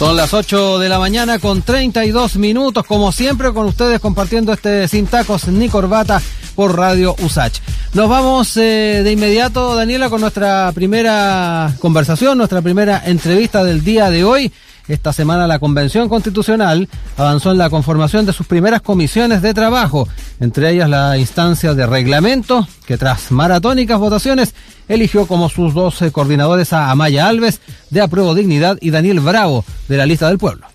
Son 0.00 0.16
las 0.16 0.32
8 0.32 0.78
de 0.78 0.88
la 0.88 0.98
mañana 0.98 1.38
con 1.38 1.60
32 1.60 2.36
minutos, 2.36 2.86
como 2.86 3.12
siempre 3.12 3.52
con 3.52 3.66
ustedes 3.66 4.00
compartiendo 4.00 4.50
este 4.50 4.88
Sin 4.88 5.06
Tacos 5.06 5.46
ni 5.48 5.68
Corbata 5.68 6.22
por 6.54 6.74
Radio 6.74 7.14
USACH. 7.18 7.60
Nos 7.92 8.08
vamos 8.08 8.56
eh, 8.56 9.02
de 9.04 9.12
inmediato, 9.12 9.76
Daniela, 9.76 10.08
con 10.08 10.22
nuestra 10.22 10.72
primera 10.72 11.74
conversación, 11.80 12.38
nuestra 12.38 12.62
primera 12.62 13.02
entrevista 13.04 13.62
del 13.62 13.84
día 13.84 14.08
de 14.08 14.24
hoy. 14.24 14.50
Esta 14.90 15.12
semana 15.12 15.46
la 15.46 15.60
Convención 15.60 16.08
Constitucional 16.08 16.88
avanzó 17.16 17.52
en 17.52 17.58
la 17.58 17.70
conformación 17.70 18.26
de 18.26 18.32
sus 18.32 18.48
primeras 18.48 18.82
comisiones 18.82 19.40
de 19.40 19.54
trabajo, 19.54 20.08
entre 20.40 20.68
ellas 20.68 20.90
la 20.90 21.16
instancia 21.16 21.74
de 21.74 21.86
reglamento, 21.86 22.66
que 22.86 22.98
tras 22.98 23.30
maratónicas 23.30 24.00
votaciones 24.00 24.52
eligió 24.88 25.28
como 25.28 25.48
sus 25.48 25.74
dos 25.74 26.00
coordinadores 26.10 26.72
a 26.72 26.90
Amaya 26.90 27.28
Alves, 27.28 27.60
de 27.90 28.00
Apruebo 28.00 28.34
Dignidad, 28.34 28.78
y 28.80 28.90
Daniel 28.90 29.20
Bravo, 29.20 29.64
de 29.86 29.96
la 29.96 30.06
Lista 30.06 30.26
del 30.26 30.38
Pueblo. 30.38 30.66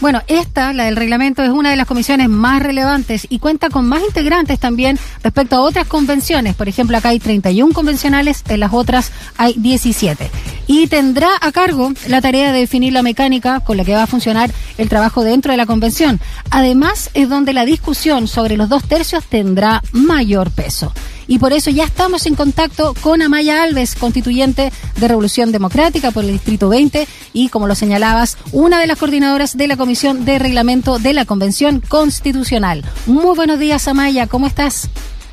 Bueno, 0.00 0.22
esta, 0.28 0.72
la 0.72 0.84
del 0.84 0.96
reglamento, 0.96 1.42
es 1.42 1.50
una 1.50 1.68
de 1.68 1.76
las 1.76 1.86
comisiones 1.86 2.30
más 2.30 2.62
relevantes 2.62 3.26
y 3.28 3.38
cuenta 3.38 3.68
con 3.68 3.86
más 3.86 4.00
integrantes 4.02 4.60
también 4.60 4.98
respecto 5.22 5.56
a 5.56 5.60
otras 5.60 5.86
convenciones. 5.86 6.54
Por 6.54 6.68
ejemplo, 6.68 6.96
acá 6.96 7.10
hay 7.10 7.18
31 7.18 7.74
convencionales, 7.74 8.44
en 8.48 8.60
las 8.60 8.72
otras 8.72 9.12
hay 9.36 9.54
17. 9.58 10.30
Y 10.68 10.86
tendrá 10.86 11.30
a 11.40 11.50
cargo 11.50 11.92
la 12.06 12.20
tarea 12.20 12.52
de 12.52 12.60
definir 12.60 12.92
la 12.92 13.02
mecánica 13.02 13.58
con 13.60 13.76
la 13.76 13.84
que 13.84 13.94
va 13.94 14.04
a 14.04 14.06
funcionar 14.06 14.50
el 14.76 14.88
trabajo 14.88 15.24
dentro 15.24 15.50
de 15.50 15.56
la 15.56 15.66
convención. 15.66 16.20
Además, 16.50 17.10
es 17.14 17.28
donde 17.28 17.52
la 17.52 17.64
discusión 17.64 18.28
sobre 18.28 18.56
los 18.56 18.68
dos 18.68 18.84
tercios 18.86 19.24
tendrá 19.24 19.82
mayor 19.92 20.52
peso 20.52 20.92
y 21.28 21.38
por 21.38 21.52
eso 21.52 21.70
ya 21.70 21.84
estamos 21.84 22.26
en 22.26 22.34
contacto 22.34 22.94
con 23.00 23.22
Amaya 23.22 23.62
Alves, 23.62 23.94
constituyente 23.94 24.72
de 24.96 25.08
Revolución 25.08 25.52
Democrática 25.52 26.10
por 26.10 26.24
el 26.24 26.32
Distrito 26.32 26.68
20 26.70 27.06
y, 27.34 27.50
como 27.50 27.68
lo 27.68 27.74
señalabas, 27.74 28.38
una 28.50 28.80
de 28.80 28.86
las 28.86 28.98
coordinadoras 28.98 29.56
de 29.56 29.68
la 29.68 29.76
Comisión 29.76 30.24
de 30.24 30.38
Reglamento 30.38 30.98
de 30.98 31.12
la 31.12 31.26
Convención 31.26 31.80
Constitucional. 31.80 32.82
Muy 33.06 33.36
buenos 33.36 33.58
días, 33.58 33.86
Amaya, 33.86 34.26
¿cómo 34.26 34.46
estás? 34.46 34.88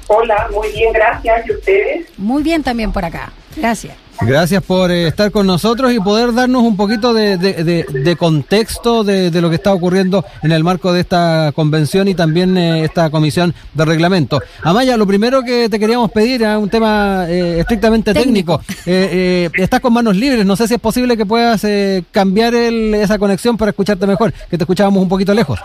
Hola, 0.08 0.50
muy 0.52 0.70
bien, 0.72 0.94
gracias. 0.94 1.48
¿Y 1.48 1.52
ustedes? 1.52 2.08
Muy 2.18 2.44
bien 2.44 2.62
también 2.62 2.92
por 2.92 3.06
acá. 3.06 3.32
Gracias. 3.56 4.05
Gracias 4.22 4.64
por 4.64 4.92
eh, 4.92 5.08
estar 5.08 5.32
con 5.32 5.46
nosotros 5.46 5.94
y 5.94 6.00
poder 6.00 6.34
darnos 6.34 6.64
un 6.64 6.78
poquito 6.78 7.14
de, 7.14 7.38
de, 7.38 8.16
contexto 8.16 9.04
de, 9.04 9.30
lo 9.42 9.50
que 9.50 9.56
está 9.56 9.74
ocurriendo 9.74 10.24
en 10.42 10.52
el 10.52 10.64
marco 10.64 10.94
de 10.94 11.02
esta 11.02 11.52
convención 11.54 12.08
y 12.08 12.16
también 12.16 12.58
eh, 12.58 12.86
esta 12.86 13.10
comisión 13.10 13.54
de 13.74 13.86
reglamento. 13.86 14.42
Amaya, 14.64 14.98
lo 14.98 15.06
primero 15.06 15.44
que 15.44 15.70
te 15.70 15.80
queríamos 15.80 16.12
pedir 16.12 16.44
es 16.44 16.58
un 16.58 16.70
tema 16.70 17.26
eh, 17.28 17.60
estrictamente 17.60 18.14
técnico. 18.14 18.62
estás 18.86 19.80
con 19.82 19.94
manos 19.94 20.16
libres, 20.16 20.46
no 20.46 20.56
sé 20.56 20.68
si 20.68 20.76
es 20.76 20.80
posible 20.80 21.18
que 21.18 21.26
puedas 21.26 21.66
cambiar 22.12 22.56
esa 22.56 23.20
conexión 23.20 23.58
para 23.58 23.72
escucharte 23.72 24.08
mejor, 24.08 24.34
que 24.50 24.58
te 24.58 24.64
escuchábamos 24.64 25.04
un 25.04 25.10
poquito 25.10 25.34
lejos. 25.34 25.60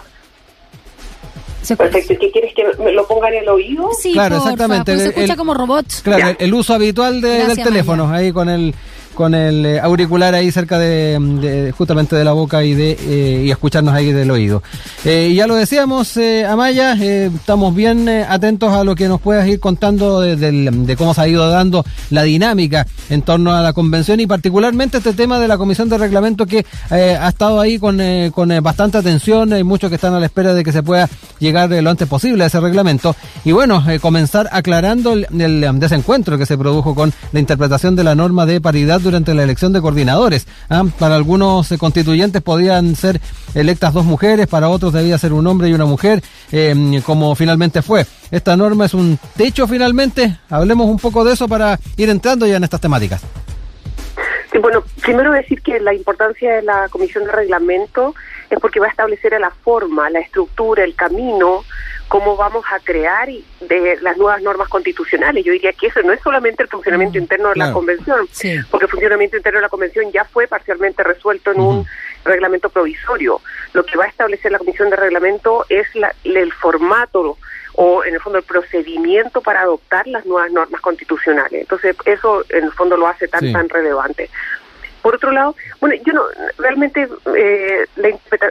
Perfecto. 1.69 2.14
¿Qué 2.20 2.30
quieres 2.30 2.55
que 2.55 2.64
me 2.83 2.92
lo 2.92 3.06
ponga 3.06 3.28
en 3.28 3.42
el 3.42 3.48
oído? 3.48 3.89
Sí, 4.00 4.12
claro, 4.12 4.36
exactamente. 4.36 4.92
Pues 4.92 5.03
se 5.03 5.08
escucha 5.11 5.36
como 5.36 5.55
robots. 5.55 6.02
Claro, 6.02 6.36
el 6.39 6.55
uso 6.55 6.75
habitual 6.75 7.20
del 7.20 7.56
teléfono, 7.62 8.11
ahí 8.11 8.33
con 8.33 8.48
el 8.48 8.75
con 9.21 9.35
el 9.35 9.67
eh, 9.67 9.79
auricular 9.79 10.35
ahí 10.35 10.51
cerca 10.51 10.79
de, 10.79 11.75
justamente 11.77 12.17
de 12.17 12.25
la 12.25 12.33
boca 12.33 12.65
y 12.65 12.73
de 12.73 12.93
eh, 12.99 13.43
y 13.45 13.51
escucharnos 13.51 13.93
ahí 13.93 14.13
del 14.13 14.31
oído. 14.31 14.63
Eh, 15.05 15.35
ya 15.37 15.47
lo 15.47 15.57
decíamos, 15.57 16.19
Amaya, 16.49 16.95
estamos 16.95 17.75
bien 17.75 18.09
atentos 18.09 18.73
a 18.73 18.83
lo 18.83 18.95
que 18.95 19.09
nos 19.09 19.21
puedas 19.21 19.47
ir 19.47 19.61
contando 19.61 20.23
de, 20.23 20.95
cómo 20.97 21.13
se 21.13 21.21
ha 21.21 21.29
ido 21.29 21.51
dando 21.51 21.85
la 22.09 22.23
dinámica 22.23 22.87
en 23.11 23.21
torno 23.21 23.55
a 23.55 23.61
la 23.61 23.75
convención 23.75 24.21
y 24.21 24.27
particularmente 24.27 24.97
este 24.97 25.13
tema 25.13 25.39
de 25.39 25.48
la 25.48 25.59
comisión 25.59 25.91
de 25.91 25.98
reglamento 25.98 26.47
que 26.47 26.65
ha 26.89 27.29
estado 27.29 27.61
ahí 27.61 27.79
con, 27.79 28.01
con 28.31 28.48
bastante 28.63 28.97
atención. 28.97 29.53
Hay 29.53 29.65
muchos 29.65 29.91
que 29.91 29.97
están 29.97 30.15
a 30.15 30.21
la 30.21 30.27
espera 30.27 30.55
de 30.55 30.65
que 30.65 30.73
se 30.73 30.83
pueda 30.83 31.11
llegar 31.41 31.69
lo 31.69 31.91
antes 31.91 32.09
posible 32.09 32.45
a 32.45 32.47
ese 32.47 32.59
reglamento. 32.59 33.15
Y 33.45 33.53
bueno, 33.53 33.85
comenzar 34.01 34.48
aclarando 34.51 35.13
el 35.13 35.79
desencuentro 35.79 36.39
que 36.39 36.47
se 36.47 36.57
produjo 36.57 36.95
con 36.95 37.13
la 37.33 37.41
interpretación 37.41 37.97
de 37.97 38.05
la 38.05 38.14
norma 38.14 38.47
de 38.47 38.63
paridad 38.63 39.03
durante 39.11 39.35
la 39.35 39.43
elección 39.43 39.73
de 39.73 39.81
coordinadores. 39.81 40.47
¿ah? 40.69 40.85
Para 40.98 41.17
algunos 41.17 41.71
eh, 41.73 41.79
constituyentes 41.79 42.41
podían 42.43 42.95
ser 42.95 43.21
electas 43.55 43.93
dos 43.93 44.05
mujeres, 44.05 44.47
para 44.47 44.69
otros 44.69 44.93
debía 44.93 45.19
ser 45.19 45.33
un 45.33 45.47
hombre 45.47 45.69
y 45.69 45.73
una 45.73 45.85
mujer, 45.85 46.23
eh, 46.53 47.03
como 47.05 47.35
finalmente 47.35 47.83
fue. 47.83 48.07
Esta 48.31 48.57
norma 48.57 48.87
es 48.87 48.95
un 48.95 49.19
techo 49.37 49.67
finalmente. 49.67 50.39
Hablemos 50.48 50.87
un 50.87 50.98
poco 50.98 51.25
de 51.25 51.33
eso 51.33 51.48
para 51.48 51.79
ir 51.97 52.09
entrando 52.09 52.47
ya 52.47 52.57
en 52.57 52.65
estas 52.65 52.81
temáticas. 52.81 53.21
Sí, 54.53 54.59
bueno, 54.59 54.83
primero 55.03 55.33
decir 55.33 55.61
que 55.63 55.81
la 55.81 55.95
importancia 55.95 56.55
de 56.55 56.63
la 56.63 56.89
comisión 56.89 57.25
de 57.25 57.33
reglamento 57.33 58.15
es 58.48 58.59
porque 58.61 58.81
va 58.81 58.87
a 58.87 58.91
establecer 58.91 59.33
la 59.41 59.51
forma, 59.51 60.11
la 60.11 60.21
estructura, 60.21 60.85
el 60.85 60.95
camino 60.95 61.65
cómo 62.11 62.37
vamos 62.37 62.65
a 62.73 62.81
crear 62.81 63.29
de 63.61 63.98
las 64.03 64.17
nuevas 64.17 64.43
normas 64.43 64.69
constitucionales. 64.69 65.45
Yo 65.45 65.53
diría 65.53 65.73
que 65.73 65.87
eso 65.87 66.03
no 66.03 66.13
es 66.13 66.21
solamente 66.21 66.65
el 66.65 66.69
funcionamiento 66.69 67.17
mm, 67.17 67.23
interno 67.23 67.51
de 67.51 67.57
la 67.57 67.73
convención, 67.73 68.29
porque 68.69 68.87
el 68.87 68.91
funcionamiento 68.91 69.37
interno 69.37 69.59
de 69.59 69.63
la 69.63 69.69
convención 69.69 70.11
ya 70.11 70.25
fue 70.25 70.48
parcialmente 70.48 71.05
resuelto 71.05 71.53
en 71.53 71.61
un 71.61 71.87
reglamento 72.25 72.69
provisorio. 72.69 73.41
Lo 73.75 73.85
que 73.87 73.97
va 73.97 74.07
a 74.07 74.09
establecer 74.09 74.51
la 74.51 74.59
comisión 74.59 74.91
de 74.91 74.97
reglamento 74.97 75.65
es 75.69 75.87
el 76.25 76.53
formato 76.53 77.39
o 77.75 78.05
en 78.05 78.15
el 78.15 78.21
fondo 78.21 78.39
el 78.39 78.45
procedimiento 78.45 79.41
para 79.41 79.61
adoptar 79.61 80.05
las 80.09 80.27
nuevas 80.27 80.51
normas 80.51 80.81
constitucionales. 80.81 81.61
Entonces 81.61 81.95
eso 82.07 82.45
en 82.48 82.65
el 82.65 82.73
fondo 82.73 82.97
lo 82.97 83.07
hace 83.07 83.29
tan 83.29 83.53
tan 83.53 83.69
relevante. 83.69 84.29
Por 85.02 85.14
otro 85.14 85.30
lado, 85.30 85.55
bueno, 85.80 85.94
yo 86.05 86.12
no, 86.12 86.22
realmente 86.58 87.08
eh, 87.36 87.86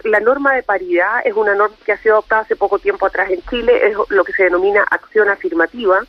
la, 0.03 0.19
norma 0.19 0.53
de 0.55 0.63
paridad 0.63 1.21
es 1.23 1.33
una 1.33 1.53
norma 1.53 1.75
que 1.85 1.91
ha 1.91 1.97
sido 1.97 2.15
adoptada 2.15 2.41
hace 2.41 2.55
poco 2.55 2.79
tiempo 2.79 3.05
atrás 3.05 3.29
en 3.29 3.41
Chile, 3.43 3.87
es 3.87 3.95
lo 4.09 4.23
que 4.23 4.33
se 4.33 4.43
denomina 4.43 4.83
acción 4.89 5.29
afirmativa, 5.29 5.99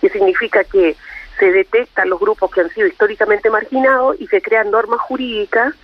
que 0.00 0.08
significa 0.08 0.64
que 0.64 0.96
se 1.38 1.50
detectan 1.50 2.10
los 2.10 2.20
grupos 2.20 2.50
que 2.50 2.60
han 2.60 2.70
sido 2.70 2.86
históricamente 2.86 3.50
marginados 3.50 4.20
y 4.20 4.26
se 4.26 4.42
crean 4.42 4.70
normas 4.70 5.00
jurídicas, 5.00 5.74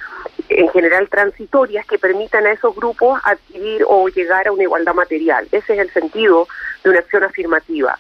en 0.49 0.69
general 0.69 1.09
transitorias, 1.09 1.87
que 1.87 1.99
permitan 1.99 2.47
a 2.47 2.53
esos 2.53 2.77
grupos 2.77 3.19
adquirir 3.25 3.83
o 3.89 4.09
llegar 4.09 4.47
a 4.47 4.53
una 4.53 4.65
igualdad 4.65 4.95
material. 4.95 5.49
Ese 5.51 5.73
es 5.73 5.79
el 5.79 5.91
sentido 5.91 6.47
de 6.85 6.91
una 6.91 6.99
acción 7.01 7.25
afirmativa. 7.25 7.99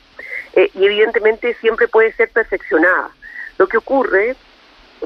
Eh, 0.54 0.70
y 0.74 0.84
evidentemente 0.84 1.54
siempre 1.54 1.88
puede 1.88 2.12
ser 2.12 2.28
perfeccionada. 2.28 3.10
Lo 3.58 3.66
que 3.66 3.78
ocurre 3.78 4.36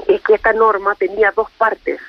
es 0.07 0.21
que 0.21 0.35
esta 0.35 0.53
norma 0.53 0.95
tenía 0.95 1.31
dos 1.35 1.49
partes. 1.57 1.99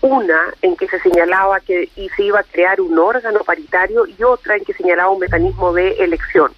Una 0.00 0.52
en 0.62 0.76
que 0.76 0.88
se 0.88 0.98
señalaba 1.00 1.60
que 1.60 1.88
y 1.94 2.08
se 2.10 2.24
iba 2.24 2.40
a 2.40 2.44
crear 2.44 2.80
un 2.80 2.98
órgano 2.98 3.40
paritario 3.40 4.04
y 4.06 4.22
otra 4.24 4.56
en 4.56 4.64
que 4.64 4.74
señalaba 4.74 5.10
un 5.10 5.20
mecanismo 5.20 5.72
de 5.72 5.92
elección. 5.98 6.52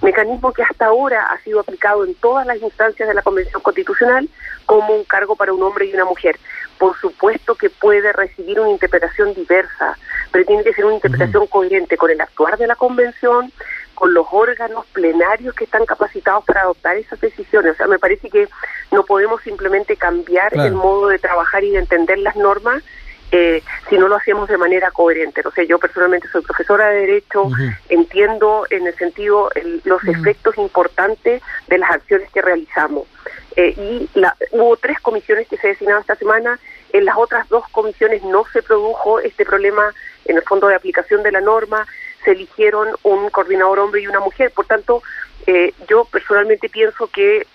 Mecanismo 0.00 0.52
que 0.52 0.62
hasta 0.62 0.86
ahora 0.86 1.24
ha 1.24 1.38
sido 1.40 1.60
aplicado 1.60 2.04
en 2.04 2.14
todas 2.14 2.46
las 2.46 2.62
instancias 2.62 3.08
de 3.08 3.14
la 3.14 3.22
Convención 3.22 3.60
Constitucional 3.60 4.28
como 4.64 4.94
un 4.94 5.04
cargo 5.04 5.34
para 5.34 5.52
un 5.52 5.62
hombre 5.62 5.86
y 5.86 5.94
una 5.94 6.04
mujer. 6.04 6.38
Por 6.78 6.96
supuesto 7.00 7.56
que 7.56 7.68
puede 7.68 8.12
recibir 8.12 8.60
una 8.60 8.70
interpretación 8.70 9.34
diversa, 9.34 9.98
pero 10.30 10.44
tiene 10.44 10.62
que 10.62 10.72
ser 10.72 10.84
una 10.84 10.94
interpretación 10.94 11.46
coherente 11.48 11.96
con 11.96 12.10
el 12.10 12.20
actuar 12.20 12.56
de 12.56 12.68
la 12.68 12.76
Convención, 12.76 13.52
con 13.98 14.14
los 14.14 14.28
órganos 14.30 14.86
plenarios 14.92 15.56
que 15.56 15.64
están 15.64 15.84
capacitados 15.84 16.44
para 16.44 16.60
adoptar 16.60 16.96
esas 16.96 17.20
decisiones. 17.20 17.72
O 17.72 17.74
sea, 17.74 17.88
me 17.88 17.98
parece 17.98 18.30
que 18.30 18.48
no 18.92 19.02
podemos 19.02 19.42
simplemente 19.42 19.96
cambiar 19.96 20.54
el 20.54 20.72
modo 20.72 21.08
de 21.08 21.18
trabajar 21.18 21.64
y 21.64 21.72
de 21.72 21.80
entender 21.80 22.16
las 22.18 22.36
normas 22.36 22.84
eh, 23.32 23.60
si 23.90 23.98
no 23.98 24.06
lo 24.06 24.14
hacemos 24.14 24.48
de 24.48 24.56
manera 24.56 24.92
coherente. 24.92 25.42
O 25.44 25.50
sea, 25.50 25.64
yo 25.64 25.80
personalmente 25.80 26.28
soy 26.28 26.42
profesora 26.42 26.90
de 26.90 27.00
Derecho, 27.00 27.50
entiendo 27.88 28.66
en 28.70 28.86
el 28.86 28.94
sentido 28.94 29.50
los 29.82 30.04
efectos 30.04 30.56
importantes 30.58 31.42
de 31.66 31.78
las 31.78 31.90
acciones 31.90 32.30
que 32.30 32.40
realizamos. 32.40 33.08
Eh, 33.56 33.74
y 33.76 34.08
la, 34.14 34.36
hubo 34.52 34.76
tres 34.76 35.00
comisiones 35.00 35.48
que 35.48 35.56
se 35.56 35.66
designaron 35.66 36.02
esta 36.02 36.14
semana, 36.14 36.60
en 36.92 37.04
las 37.04 37.16
otras 37.18 37.48
dos 37.48 37.64
comisiones 37.72 38.22
no 38.22 38.44
se 38.52 38.62
produjo 38.62 39.18
este 39.18 39.44
problema 39.44 39.92
en 40.24 40.36
el 40.36 40.42
fondo 40.44 40.68
de 40.68 40.76
aplicación 40.76 41.24
de 41.24 41.32
la 41.32 41.40
norma, 41.40 41.84
se 42.28 42.32
eligieron 42.32 42.88
un 43.04 43.30
coordinador 43.30 43.78
hombre 43.78 44.02
y 44.02 44.06
una 44.06 44.20
mujer. 44.20 44.50
Por 44.50 44.66
tanto, 44.66 45.02
eh, 45.46 45.72
yo 45.88 46.04
personalmente 46.04 46.68
pienso 46.68 47.06
que 47.06 47.46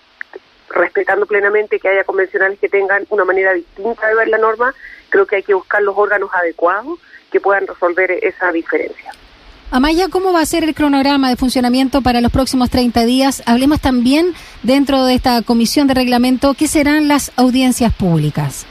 respetando 0.68 1.26
plenamente 1.26 1.78
que 1.78 1.88
haya 1.88 2.02
convencionales 2.02 2.58
que 2.58 2.68
tengan 2.68 3.06
una 3.10 3.24
manera 3.24 3.52
distinta 3.52 4.08
de 4.08 4.16
ver 4.16 4.26
la 4.26 4.38
norma, 4.38 4.74
creo 5.10 5.26
que 5.26 5.36
hay 5.36 5.42
que 5.44 5.54
buscar 5.54 5.80
los 5.82 5.96
órganos 5.96 6.28
adecuados 6.32 6.98
que 7.30 7.38
puedan 7.38 7.68
resolver 7.68 8.10
esa 8.10 8.50
diferencia. 8.50 9.12
Amaya, 9.70 10.08
¿cómo 10.08 10.32
va 10.32 10.40
a 10.40 10.46
ser 10.46 10.64
el 10.64 10.74
cronograma 10.74 11.28
de 11.28 11.36
funcionamiento 11.36 12.02
para 12.02 12.20
los 12.20 12.32
próximos 12.32 12.70
30 12.70 13.04
días? 13.04 13.44
Hablemos 13.46 13.80
también 13.80 14.34
dentro 14.64 15.04
de 15.04 15.14
esta 15.14 15.42
comisión 15.42 15.86
de 15.86 15.94
reglamento, 15.94 16.54
¿qué 16.54 16.66
serán 16.66 17.06
las 17.06 17.30
audiencias 17.36 17.94
públicas? 17.94 18.66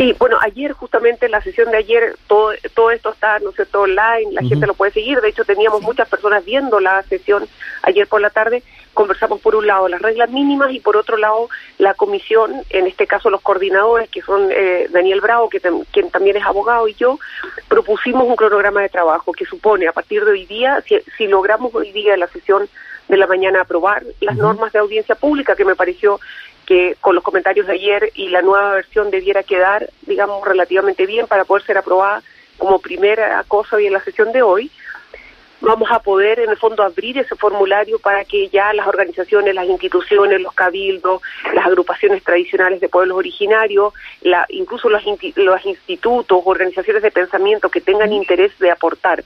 Sí, 0.00 0.16
bueno, 0.18 0.38
ayer 0.40 0.72
justamente 0.72 1.26
en 1.26 1.32
la 1.32 1.42
sesión 1.42 1.70
de 1.70 1.76
ayer 1.76 2.16
todo 2.26 2.52
todo 2.72 2.90
esto 2.90 3.12
está, 3.12 3.38
no 3.40 3.52
sé, 3.52 3.66
todo 3.66 3.82
online, 3.82 4.32
la 4.32 4.40
gente 4.40 4.66
lo 4.66 4.72
puede 4.72 4.92
seguir. 4.92 5.20
De 5.20 5.28
hecho, 5.28 5.44
teníamos 5.44 5.82
muchas 5.82 6.08
personas 6.08 6.42
viendo 6.42 6.80
la 6.80 7.02
sesión 7.02 7.46
ayer 7.82 8.08
por 8.08 8.22
la 8.22 8.30
tarde. 8.30 8.62
Conversamos 8.94 9.42
por 9.42 9.54
un 9.56 9.66
lado 9.66 9.88
las 9.88 10.00
reglas 10.00 10.30
mínimas 10.30 10.72
y 10.72 10.80
por 10.80 10.96
otro 10.96 11.18
lado 11.18 11.50
la 11.76 11.92
comisión, 11.92 12.62
en 12.70 12.86
este 12.86 13.06
caso 13.06 13.28
los 13.28 13.42
coordinadores, 13.42 14.08
que 14.08 14.22
son 14.22 14.48
eh, 14.50 14.86
Daniel 14.88 15.20
Bravo, 15.20 15.50
que 15.50 15.60
quien 15.60 16.10
también 16.10 16.38
es 16.38 16.44
abogado, 16.46 16.88
y 16.88 16.94
yo, 16.94 17.18
propusimos 17.68 18.26
un 18.26 18.36
cronograma 18.36 18.80
de 18.80 18.88
trabajo 18.88 19.34
que 19.34 19.44
supone 19.44 19.86
a 19.86 19.92
partir 19.92 20.24
de 20.24 20.30
hoy 20.30 20.46
día, 20.46 20.80
si, 20.80 20.98
si 21.18 21.26
logramos 21.26 21.74
hoy 21.74 21.92
día 21.92 22.16
la 22.16 22.26
sesión 22.28 22.70
de 23.10 23.16
la 23.16 23.26
mañana 23.26 23.62
aprobar 23.62 24.04
las 24.20 24.36
normas 24.36 24.72
de 24.72 24.78
audiencia 24.78 25.14
pública, 25.16 25.56
que 25.56 25.64
me 25.64 25.74
pareció 25.74 26.20
que 26.64 26.96
con 27.00 27.16
los 27.16 27.24
comentarios 27.24 27.66
de 27.66 27.72
ayer 27.72 28.12
y 28.14 28.28
la 28.28 28.42
nueva 28.42 28.74
versión 28.74 29.10
debiera 29.10 29.42
quedar, 29.42 29.90
digamos, 30.06 30.46
relativamente 30.46 31.04
bien 31.04 31.26
para 31.26 31.44
poder 31.44 31.64
ser 31.64 31.76
aprobada 31.76 32.22
como 32.56 32.78
primera 32.78 33.42
cosa 33.48 33.76
hoy 33.76 33.86
en 33.86 33.94
la 33.94 34.04
sesión 34.04 34.32
de 34.32 34.42
hoy. 34.42 34.70
Vamos 35.60 35.90
a 35.90 36.00
poder, 36.00 36.40
en 36.40 36.50
el 36.50 36.56
fondo, 36.56 36.82
abrir 36.82 37.18
ese 37.18 37.36
formulario 37.36 37.98
para 37.98 38.24
que 38.24 38.48
ya 38.48 38.72
las 38.72 38.86
organizaciones, 38.86 39.54
las 39.54 39.68
instituciones, 39.68 40.40
los 40.40 40.54
cabildos, 40.54 41.20
las 41.54 41.66
agrupaciones 41.66 42.22
tradicionales 42.24 42.80
de 42.80 42.88
pueblos 42.88 43.18
originarios, 43.18 43.92
la, 44.22 44.46
incluso 44.48 44.88
los, 44.88 45.02
los 45.36 45.66
institutos, 45.66 46.40
organizaciones 46.44 47.02
de 47.02 47.10
pensamiento 47.10 47.68
que 47.68 47.80
tengan 47.80 48.12
interés 48.12 48.58
de 48.58 48.70
aportar 48.70 49.22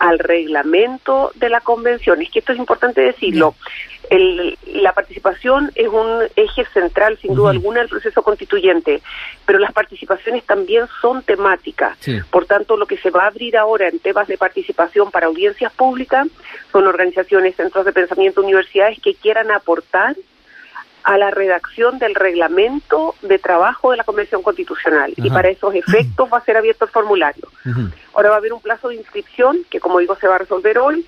al 0.00 0.18
reglamento 0.18 1.30
de 1.34 1.48
la 1.48 1.60
convención. 1.60 2.22
Es 2.22 2.30
que 2.30 2.40
esto 2.40 2.52
es 2.52 2.58
importante 2.58 3.00
decirlo. 3.00 3.54
El, 4.10 4.56
la 4.66 4.92
participación 4.92 5.70
es 5.74 5.88
un 5.88 6.22
eje 6.36 6.64
central, 6.72 7.18
sin 7.18 7.34
duda 7.34 7.50
alguna, 7.50 7.80
del 7.80 7.88
proceso 7.88 8.22
constituyente, 8.22 9.02
pero 9.44 9.58
las 9.58 9.72
participaciones 9.72 10.44
también 10.44 10.86
son 11.00 11.22
temáticas. 11.22 11.98
Por 12.30 12.46
tanto, 12.46 12.76
lo 12.76 12.86
que 12.86 12.96
se 12.98 13.10
va 13.10 13.24
a 13.24 13.26
abrir 13.26 13.56
ahora 13.56 13.88
en 13.88 13.98
temas 13.98 14.28
de 14.28 14.38
participación 14.38 15.10
para 15.10 15.26
audiencias 15.26 15.72
públicas 15.72 16.26
son 16.72 16.86
organizaciones, 16.86 17.56
centros 17.56 17.84
de 17.84 17.92
pensamiento, 17.92 18.42
universidades 18.42 18.98
que 19.00 19.14
quieran 19.14 19.50
aportar 19.50 20.16
a 21.04 21.16
la 21.16 21.30
redacción 21.30 21.98
del 21.98 22.14
reglamento 22.14 23.14
de 23.22 23.38
trabajo 23.38 23.92
de 23.92 23.96
la 23.96 24.04
Convención 24.04 24.42
Constitucional. 24.42 25.14
Y 25.16 25.30
para 25.30 25.48
esos 25.48 25.74
efectos 25.74 26.28
va 26.30 26.38
a 26.38 26.44
ser 26.44 26.56
abierto 26.56 26.84
el 26.84 26.90
formulario. 26.90 27.48
Ahora 28.14 28.30
va 28.30 28.34
a 28.36 28.38
haber 28.38 28.52
un 28.52 28.60
plazo 28.60 28.88
de 28.88 28.96
inscripción 28.96 29.58
que, 29.70 29.80
como 29.80 30.00
digo, 30.00 30.16
se 30.16 30.28
va 30.28 30.34
a 30.34 30.38
resolver 30.38 30.78
hoy 30.78 31.06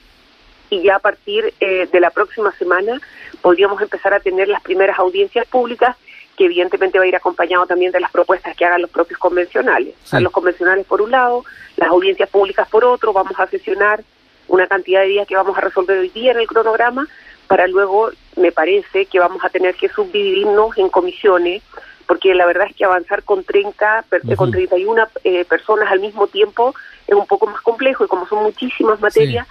y 0.70 0.82
ya 0.82 0.96
a 0.96 0.98
partir 1.00 1.52
eh, 1.60 1.88
de 1.92 2.00
la 2.00 2.10
próxima 2.10 2.52
semana 2.52 3.00
podríamos 3.42 3.82
empezar 3.82 4.14
a 4.14 4.20
tener 4.20 4.48
las 4.48 4.62
primeras 4.62 4.98
audiencias 4.98 5.46
públicas 5.46 5.96
que 6.36 6.46
evidentemente 6.46 6.98
va 6.98 7.04
a 7.04 7.08
ir 7.08 7.16
acompañado 7.16 7.66
también 7.66 7.92
de 7.92 8.00
las 8.00 8.10
propuestas 8.10 8.56
que 8.56 8.64
hagan 8.64 8.80
los 8.80 8.90
propios 8.90 9.18
convencionales. 9.18 9.94
los 10.12 10.32
convencionales 10.32 10.86
por 10.86 11.02
un 11.02 11.10
lado, 11.10 11.44
las 11.76 11.90
audiencias 11.90 12.30
públicas 12.30 12.66
por 12.68 12.84
otro, 12.84 13.12
vamos 13.12 13.38
a 13.38 13.46
sesionar 13.46 14.02
una 14.48 14.66
cantidad 14.66 15.00
de 15.02 15.08
días 15.08 15.28
que 15.28 15.36
vamos 15.36 15.56
a 15.58 15.60
resolver 15.60 15.98
hoy 15.98 16.08
día 16.08 16.32
en 16.32 16.40
el 16.40 16.46
cronograma, 16.46 17.06
para 17.46 17.66
luego, 17.66 18.10
me 18.36 18.52
parece, 18.52 19.06
que 19.06 19.18
vamos 19.18 19.44
a 19.44 19.48
tener 19.48 19.74
que 19.74 19.88
subdividirnos 19.88 20.78
en 20.78 20.88
comisiones, 20.88 21.62
porque 22.06 22.34
la 22.34 22.46
verdad 22.46 22.68
es 22.70 22.76
que 22.76 22.84
avanzar 22.84 23.22
con 23.22 23.44
30, 23.44 24.04
con 24.36 24.50
31 24.50 25.08
eh, 25.24 25.44
personas 25.44 25.90
al 25.90 26.00
mismo 26.00 26.26
tiempo 26.26 26.74
es 27.06 27.14
un 27.14 27.26
poco 27.26 27.46
más 27.46 27.60
complejo 27.60 28.04
y 28.04 28.08
como 28.08 28.26
son 28.26 28.42
muchísimas 28.44 29.00
materias, 29.00 29.46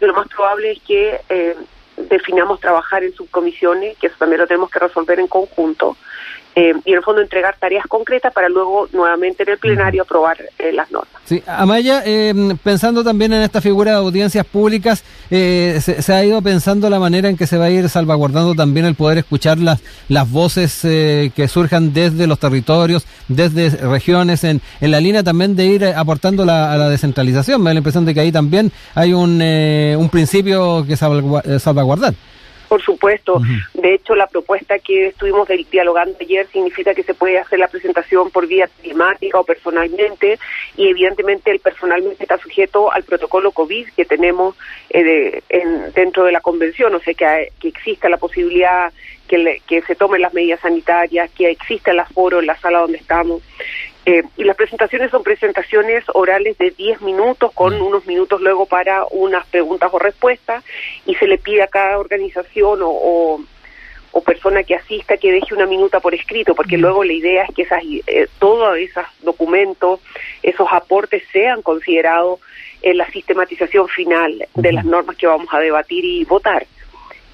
lo 0.00 0.14
más 0.14 0.28
probable 0.28 0.72
es 0.72 0.82
que 0.82 1.20
eh, 1.28 1.56
definamos 1.96 2.60
trabajar 2.60 3.02
en 3.02 3.12
subcomisiones, 3.14 3.96
que 3.98 4.08
eso 4.08 4.16
también 4.18 4.40
lo 4.40 4.46
tenemos 4.46 4.70
que 4.70 4.78
resolver 4.78 5.18
en 5.18 5.28
conjunto, 5.28 5.96
eh, 6.58 6.72
y 6.86 6.92
en 6.92 6.96
el 6.96 7.02
fondo 7.02 7.20
entregar 7.20 7.54
tareas 7.60 7.86
concretas 7.86 8.32
para 8.32 8.48
luego 8.48 8.88
nuevamente 8.94 9.42
en 9.42 9.50
el 9.50 9.58
plenario 9.58 10.04
aprobar 10.04 10.38
eh, 10.58 10.72
las 10.72 10.90
normas. 10.90 11.12
Sí, 11.26 11.42
Amaya, 11.46 12.02
eh, 12.06 12.32
pensando 12.64 13.04
también 13.04 13.34
en 13.34 13.42
esta 13.42 13.60
figura 13.60 13.90
de 13.90 13.98
audiencias 13.98 14.46
públicas, 14.46 15.04
se, 15.28 15.80
se, 15.80 16.12
ha 16.14 16.24
ido 16.24 16.40
pensando 16.40 16.88
la 16.88 16.98
manera 16.98 17.28
en 17.28 17.36
que 17.36 17.46
se 17.46 17.58
va 17.58 17.66
a 17.66 17.70
ir 17.70 17.86
salvaguardando 17.90 18.54
también 18.54 18.86
el 18.86 18.94
poder 18.94 19.18
escuchar 19.18 19.58
las, 19.58 19.82
las 20.08 20.30
voces 20.30 20.80
que 20.80 21.46
surjan 21.46 21.92
desde 21.92 22.26
los 22.26 22.38
territorios, 22.38 23.06
desde 23.28 23.68
regiones, 23.68 24.42
en, 24.42 24.62
en 24.80 24.90
la 24.90 25.00
línea 25.00 25.22
también 25.22 25.56
de 25.56 25.66
ir 25.66 25.84
aportando 25.84 26.46
la, 26.46 26.72
a 26.72 26.78
la 26.78 26.88
descentralización. 26.88 27.60
Me 27.62 27.68
da 27.68 27.74
la 27.74 27.80
impresión 27.80 28.06
de 28.06 28.14
que 28.14 28.20
ahí 28.20 28.32
también 28.32 28.72
hay 28.94 29.12
un, 29.12 29.42
un 29.42 30.08
principio 30.08 30.86
que 30.86 30.96
salvaguardar. 30.96 32.14
Por 32.68 32.82
supuesto. 32.82 33.40
De 33.74 33.94
hecho, 33.94 34.14
la 34.14 34.26
propuesta 34.26 34.78
que 34.78 35.08
estuvimos 35.08 35.48
dialogando 35.70 36.16
ayer 36.20 36.46
significa 36.48 36.94
que 36.94 37.02
se 37.02 37.14
puede 37.14 37.38
hacer 37.38 37.58
la 37.58 37.68
presentación 37.68 38.30
por 38.30 38.46
vía 38.46 38.68
telemática 38.82 39.38
o 39.38 39.44
personalmente 39.44 40.38
y 40.76 40.88
evidentemente 40.88 41.50
el 41.50 41.60
personalmente 41.60 42.24
está 42.24 42.38
sujeto 42.38 42.92
al 42.92 43.04
protocolo 43.04 43.52
COVID 43.52 43.88
que 43.96 44.04
tenemos 44.04 44.56
eh, 44.90 45.42
en, 45.48 45.92
dentro 45.92 46.24
de 46.24 46.32
la 46.32 46.40
convención, 46.40 46.94
o 46.94 47.00
sea, 47.00 47.14
que, 47.14 47.52
que 47.60 47.68
exista 47.68 48.08
la 48.08 48.16
posibilidad 48.16 48.92
que, 49.28 49.62
que 49.66 49.82
se 49.82 49.94
tomen 49.94 50.22
las 50.22 50.34
medidas 50.34 50.60
sanitarias, 50.60 51.30
que 51.30 51.50
exista 51.50 51.90
el 51.90 52.00
aforo 52.00 52.40
en 52.40 52.46
la 52.46 52.56
sala 52.56 52.80
donde 52.80 52.98
estamos. 52.98 53.42
Eh, 54.08 54.22
y 54.36 54.44
las 54.44 54.56
presentaciones 54.56 55.10
son 55.10 55.24
presentaciones 55.24 56.04
orales 56.14 56.56
de 56.58 56.70
10 56.70 57.02
minutos 57.02 57.50
con 57.52 57.76
mm. 57.76 57.82
unos 57.82 58.06
minutos 58.06 58.40
luego 58.40 58.64
para 58.64 59.04
unas 59.10 59.44
preguntas 59.48 59.90
o 59.92 59.98
respuestas 59.98 60.62
y 61.06 61.16
se 61.16 61.26
le 61.26 61.38
pide 61.38 61.64
a 61.64 61.66
cada 61.66 61.98
organización 61.98 62.82
o, 62.82 63.40
o, 64.12 64.20
persona 64.24 64.62
que 64.62 64.76
asista 64.76 65.16
que 65.16 65.32
deje 65.32 65.54
una 65.54 65.66
minuta 65.66 66.00
por 66.00 66.14
escrito, 66.14 66.54
porque 66.54 66.78
mm. 66.78 66.80
luego 66.80 67.02
la 67.02 67.12
idea 67.14 67.44
es 67.44 67.54
que 67.54 67.62
esas, 67.62 67.82
eh, 68.06 68.28
todos 68.38 68.76
esos 68.78 69.04
documentos, 69.22 70.00
esos 70.40 70.68
aportes 70.70 71.24
sean 71.32 71.62
considerados 71.62 72.38
en 72.82 72.98
la 72.98 73.10
sistematización 73.10 73.88
final 73.88 74.46
de 74.54 74.72
las 74.72 74.84
normas 74.84 75.16
que 75.16 75.26
vamos 75.26 75.48
a 75.52 75.58
debatir 75.58 76.04
y 76.04 76.24
votar. 76.24 76.64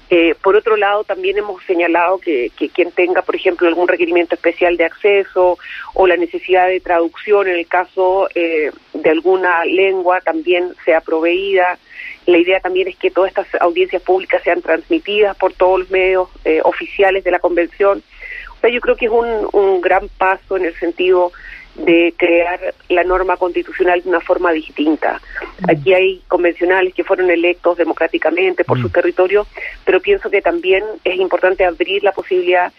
Eh, 0.09 0.35
por 0.41 0.55
otro 0.55 0.75
lado, 0.75 1.03
también 1.03 1.37
hemos 1.37 1.63
señalado 1.63 2.19
que, 2.19 2.51
quien 2.73 2.91
tenga, 2.91 3.21
por 3.21 3.35
ejemplo, 3.35 3.67
algún 3.67 3.87
requerimiento 3.87 4.35
especial 4.35 4.77
de 4.77 4.85
acceso 4.85 5.57
o 5.93 6.07
la 6.07 6.17
necesidad 6.17 6.67
de 6.67 6.79
traducción 6.79 7.47
en 7.47 7.55
el 7.55 7.67
caso 7.67 8.27
eh, 8.35 8.71
de 8.93 9.09
alguna 9.09 9.65
lengua 9.65 10.21
también 10.21 10.73
sea 10.85 11.01
proveída. 11.01 11.79
La 12.25 12.37
idea 12.37 12.59
también 12.59 12.87
es 12.87 12.95
que 12.97 13.11
todas 13.11 13.29
estas 13.29 13.47
audiencias 13.61 14.01
públicas 14.01 14.41
sean 14.43 14.61
transmitidas 14.61 15.35
por 15.37 15.53
todos 15.53 15.79
los 15.79 15.89
medios 15.89 16.29
eh, 16.45 16.61
oficiales 16.63 17.23
de 17.23 17.31
la 17.31 17.39
convención. 17.39 18.03
O 18.49 18.59
sea, 18.61 18.69
yo 18.69 18.81
creo 18.81 18.95
que 18.95 19.05
es 19.05 19.11
un, 19.11 19.47
un 19.51 19.81
gran 19.81 20.07
paso 20.09 20.57
en 20.57 20.65
el 20.65 20.75
sentido 20.75 21.31
de 21.75 22.13
crear 22.17 22.59
la 22.89 23.03
norma 23.03 23.37
constitucional 23.37 24.01
de 24.03 24.09
una 24.09 24.19
forma 24.19 24.51
distinta. 24.51 25.19
Aquí 25.67 25.93
hay 25.93 26.21
convencionales 26.27 26.93
que 26.93 27.03
fueron 27.03 27.31
electos 27.31 27.77
democráticamente 27.77 28.63
por 28.63 28.79
su 28.79 28.89
territorio, 28.89 29.47
pero 29.85 29.99
pienso 29.99 30.29
que 30.29 30.41
también 30.41 30.83
es 31.03 31.19
importante 31.19 31.65
abrir 31.65 32.03
la 32.03 32.11
posibilidad 32.11 32.71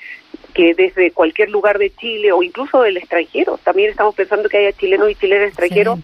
que 0.54 0.72
desde 0.74 1.10
cualquier 1.10 1.50
lugar 1.50 1.78
de 1.78 1.94
Chile 1.94 2.32
o 2.32 2.42
incluso 2.42 2.80
del 2.82 2.96
extranjero, 2.96 3.58
también 3.64 3.90
estamos 3.90 4.14
pensando 4.14 4.48
que 4.48 4.58
haya 4.58 4.72
chilenos 4.72 5.10
y 5.10 5.16
chilenas 5.16 5.48
extranjeros 5.48 5.98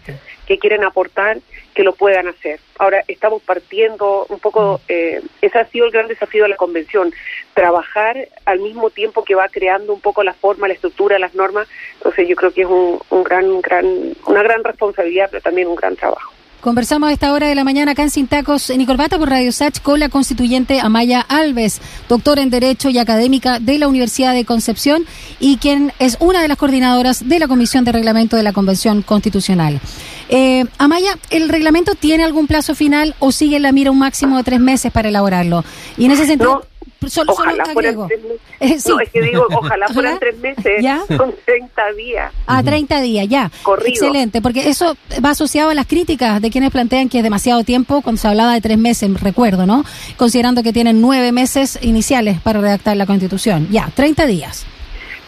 que 0.45 0.59
quieren 0.59 0.83
aportar, 0.83 1.39
que 1.73 1.83
lo 1.83 1.93
puedan 1.93 2.27
hacer. 2.27 2.59
Ahora 2.77 3.01
estamos 3.07 3.41
partiendo 3.41 4.25
un 4.27 4.39
poco, 4.39 4.81
eh, 4.89 5.21
ese 5.41 5.57
ha 5.57 5.65
sido 5.67 5.85
el 5.85 5.91
gran 5.91 6.09
desafío 6.09 6.43
de 6.43 6.49
la 6.49 6.57
convención, 6.57 7.13
trabajar 7.53 8.27
al 8.45 8.59
mismo 8.59 8.89
tiempo 8.89 9.23
que 9.23 9.35
va 9.35 9.47
creando 9.47 9.93
un 9.93 10.01
poco 10.01 10.23
la 10.23 10.33
forma, 10.33 10.67
la 10.67 10.73
estructura, 10.73 11.17
las 11.17 11.33
normas. 11.33 11.69
Entonces 11.93 12.27
yo 12.27 12.35
creo 12.35 12.51
que 12.51 12.61
es 12.61 12.67
un, 12.67 12.99
un 13.09 13.23
gran, 13.23 13.61
gran, 13.61 13.85
una 14.25 14.43
gran 14.43 14.63
responsabilidad, 14.65 15.29
pero 15.31 15.41
también 15.41 15.69
un 15.69 15.75
gran 15.75 15.95
trabajo. 15.95 16.33
Conversamos 16.61 17.09
a 17.09 17.13
esta 17.13 17.33
hora 17.33 17.47
de 17.47 17.55
la 17.55 17.63
mañana 17.63 17.93
acá 17.93 18.03
en 18.03 18.11
Sintacos, 18.11 18.69
en 18.69 18.77
Nicolbata 18.77 19.17
por 19.17 19.29
Radio 19.29 19.51
Sach 19.51 19.81
con 19.81 19.99
la 19.99 20.09
constituyente 20.09 20.79
Amaya 20.79 21.19
Alves, 21.21 21.81
doctora 22.07 22.43
en 22.43 22.51
Derecho 22.51 22.91
y 22.91 22.99
académica 22.99 23.59
de 23.59 23.79
la 23.79 23.87
Universidad 23.87 24.35
de 24.35 24.45
Concepción 24.45 25.05
y 25.39 25.57
quien 25.57 25.91
es 25.97 26.17
una 26.19 26.39
de 26.39 26.47
las 26.47 26.57
coordinadoras 26.57 27.27
de 27.27 27.39
la 27.39 27.47
Comisión 27.47 27.83
de 27.83 27.93
Reglamento 27.93 28.37
de 28.37 28.43
la 28.43 28.53
Convención 28.53 29.01
Constitucional. 29.01 29.81
Eh, 30.29 30.65
Amaya, 30.77 31.17
¿el 31.31 31.49
reglamento 31.49 31.95
tiene 31.95 32.23
algún 32.23 32.45
plazo 32.45 32.75
final 32.75 33.15
o 33.17 33.31
sigue 33.31 33.55
en 33.55 33.63
la 33.63 33.71
mira 33.71 33.89
un 33.89 33.97
máximo 33.97 34.37
de 34.37 34.43
tres 34.43 34.59
meses 34.59 34.91
para 34.91 35.09
elaborarlo? 35.09 35.65
Y 35.97 36.05
en 36.05 36.11
ese 36.11 36.27
sentido... 36.27 36.70
Solo, 37.07 37.33
ojalá 37.33 37.65
fueran 37.65 38.07
tres 38.07 38.21
meses. 38.23 38.41
Eh, 38.61 38.77
no, 38.87 38.99
es 38.99 39.09
que 39.09 39.21
digo, 39.23 39.47
ojalá 39.49 39.87
fueran 39.93 40.19
tres 40.19 40.37
meses. 40.37 40.83
¿Ya? 40.83 41.03
Son 41.17 41.33
30 41.45 41.93
días. 41.93 42.31
Ah, 42.45 42.61
30 42.61 43.01
días, 43.01 43.27
ya. 43.27 43.51
Corrido. 43.63 43.89
Excelente, 43.89 44.39
porque 44.39 44.69
eso 44.69 44.95
va 45.23 45.31
asociado 45.31 45.71
a 45.71 45.73
las 45.73 45.87
críticas 45.87 46.39
de 46.41 46.51
quienes 46.51 46.69
plantean 46.69 47.09
que 47.09 47.17
es 47.17 47.23
demasiado 47.23 47.63
tiempo 47.63 48.01
cuando 48.01 48.21
se 48.21 48.27
hablaba 48.27 48.53
de 48.53 48.61
tres 48.61 48.77
meses, 48.77 49.09
recuerdo, 49.19 49.65
¿no? 49.65 49.83
Considerando 50.15 50.61
que 50.61 50.73
tienen 50.73 51.01
nueve 51.01 51.31
meses 51.31 51.79
iniciales 51.81 52.39
para 52.39 52.61
redactar 52.61 52.95
la 52.97 53.07
Constitución. 53.07 53.67
Ya, 53.71 53.89
30 53.95 54.27
días. 54.27 54.65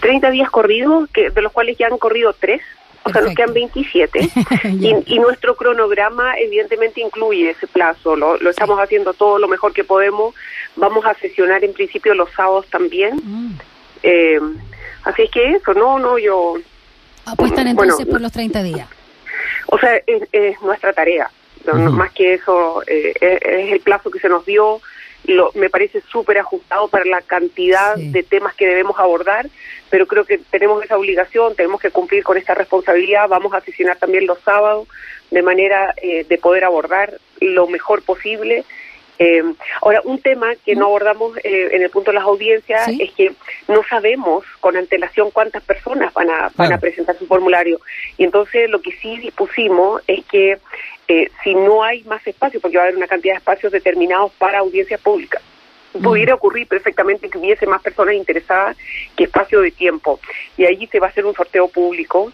30 0.02 0.30
días 0.30 0.50
corridos, 0.52 1.10
que, 1.12 1.32
de 1.32 1.42
los 1.42 1.52
cuales 1.52 1.78
ya 1.78 1.88
han 1.88 1.98
corrido 1.98 2.36
tres 2.38 2.62
o 3.04 3.12
sea, 3.12 3.22
nos 3.22 3.36
quedan 3.36 3.54
27. 3.54 4.20
y, 4.64 5.14
y, 5.14 5.20
nuestro 5.20 5.56
cronograma 5.56 6.38
evidentemente 6.38 7.02
incluye 7.02 7.50
ese 7.50 7.68
plazo, 7.68 8.16
lo, 8.16 8.38
lo 8.38 8.50
estamos 8.50 8.80
haciendo 8.80 9.14
todo 9.14 9.40
lo 9.40 9.48
mejor 9.48 9.74
que 9.74 9.84
podemos. 9.84 10.34
Vamos 10.76 11.06
a 11.06 11.14
sesionar 11.16 11.64
en 11.64 11.74
principio 11.74 12.14
los 12.14 12.32
sábados 12.32 12.68
también. 12.68 13.16
Mm. 13.16 13.60
Eh, 14.04 14.40
así 15.04 15.24
es 15.24 15.32
que 15.32 15.52
eso, 15.52 15.74
no, 15.74 16.00
no, 16.00 16.18
yo 16.18 16.56
apuestan 17.26 17.68
entonces 17.68 18.06
por 18.06 18.22
los 18.22 18.32
30 18.32 18.64
días. 18.64 18.88
O 19.68 19.78
sea, 19.78 20.02
es, 20.06 20.62
nuestra 20.62 20.94
tarea. 20.94 21.30
Más 21.74 22.12
que 22.12 22.34
eso, 22.34 22.84
eh, 22.88 23.14
es, 23.22 23.72
el 23.72 23.80
plazo 23.80 24.12
que 24.12 24.20
se 24.20 24.28
nos 24.30 24.46
dio. 24.46 24.82
Lo, 25.26 25.52
me 25.56 25.70
parece 25.70 26.02
súper 26.02 26.38
ajustado 26.38 26.90
para 26.90 27.06
la 27.06 27.22
cantidad 27.22 27.96
de 27.96 28.24
temas 28.24 28.56
que 28.56 28.68
debemos 28.68 29.00
abordar, 29.00 29.48
pero 29.90 30.06
creo 30.06 30.26
que 30.26 30.38
tenemos 30.38 30.84
esa 30.84 30.98
obligación, 30.98 31.56
tenemos 31.56 31.80
que 31.80 31.92
cumplir 31.92 32.24
con 32.24 32.38
esta 32.38 32.54
responsabilidad. 32.54 33.30
Vamos 33.30 33.54
a 33.54 33.58
asesionar 33.58 33.98
también 33.98 34.28
los 34.28 34.40
sábados 34.42 34.88
de 35.32 35.42
manera 35.42 35.94
eh, 36.02 36.26
de 36.28 36.38
poder 36.38 36.66
abordar 36.66 37.20
lo 37.40 37.68
mejor 37.68 38.04
posible 38.04 38.66
eh, 39.20 39.44
ahora, 39.82 40.02
un 40.04 40.20
tema 40.20 40.54
que 40.66 40.76
no 40.76 40.86
abordamos 40.86 41.38
eh, 41.38 41.70
en 41.72 41.84
el 41.84 41.90
punto 41.90 42.12
de 42.12 42.16
las 42.16 42.24
audiencias 42.24 42.88
es 43.00 43.12
que 43.12 43.34
no 43.68 43.84
sabemos 43.88 44.44
con 44.60 44.76
antelación 44.76 45.32
cuántas 45.32 45.64
personas 45.64 46.14
van 46.14 46.30
a, 46.30 46.52
van 46.56 46.74
a 46.74 46.78
presentar 46.80 47.18
su 47.18 47.28
formulario. 47.28 47.80
Y 48.18 48.24
entonces 48.24 48.70
lo 48.70 48.82
que 48.82 48.92
sí 48.94 49.18
dispusimos 49.18 50.02
es 50.08 50.26
que 50.26 50.58
eh, 51.08 51.30
si 51.44 51.54
no 51.54 51.84
hay 51.84 52.04
más 52.04 52.26
espacio, 52.26 52.60
porque 52.60 52.78
va 52.78 52.84
a 52.84 52.86
haber 52.88 52.98
una 52.98 53.08
cantidad 53.08 53.34
de 53.34 53.40
espacios 53.40 53.72
determinados 53.72 54.32
para 54.34 54.60
audiencias 54.60 55.00
públicas, 55.00 55.42
pudiera 56.02 56.34
ocurrir 56.34 56.68
perfectamente 56.68 57.30
que 57.30 57.38
hubiese 57.38 57.68
más 57.68 57.82
personas 57.82 58.16
interesadas 58.16 58.76
que 59.16 59.26
espacio 59.26 59.62
de 59.62 59.70
tiempo. 59.70 60.20
Y 60.58 60.66
allí 60.66 60.88
se 60.88 61.00
va 61.00 61.08
a 61.08 61.10
hacer 61.12 61.26
un 61.26 61.36
sorteo 61.36 61.68
público 61.68 62.32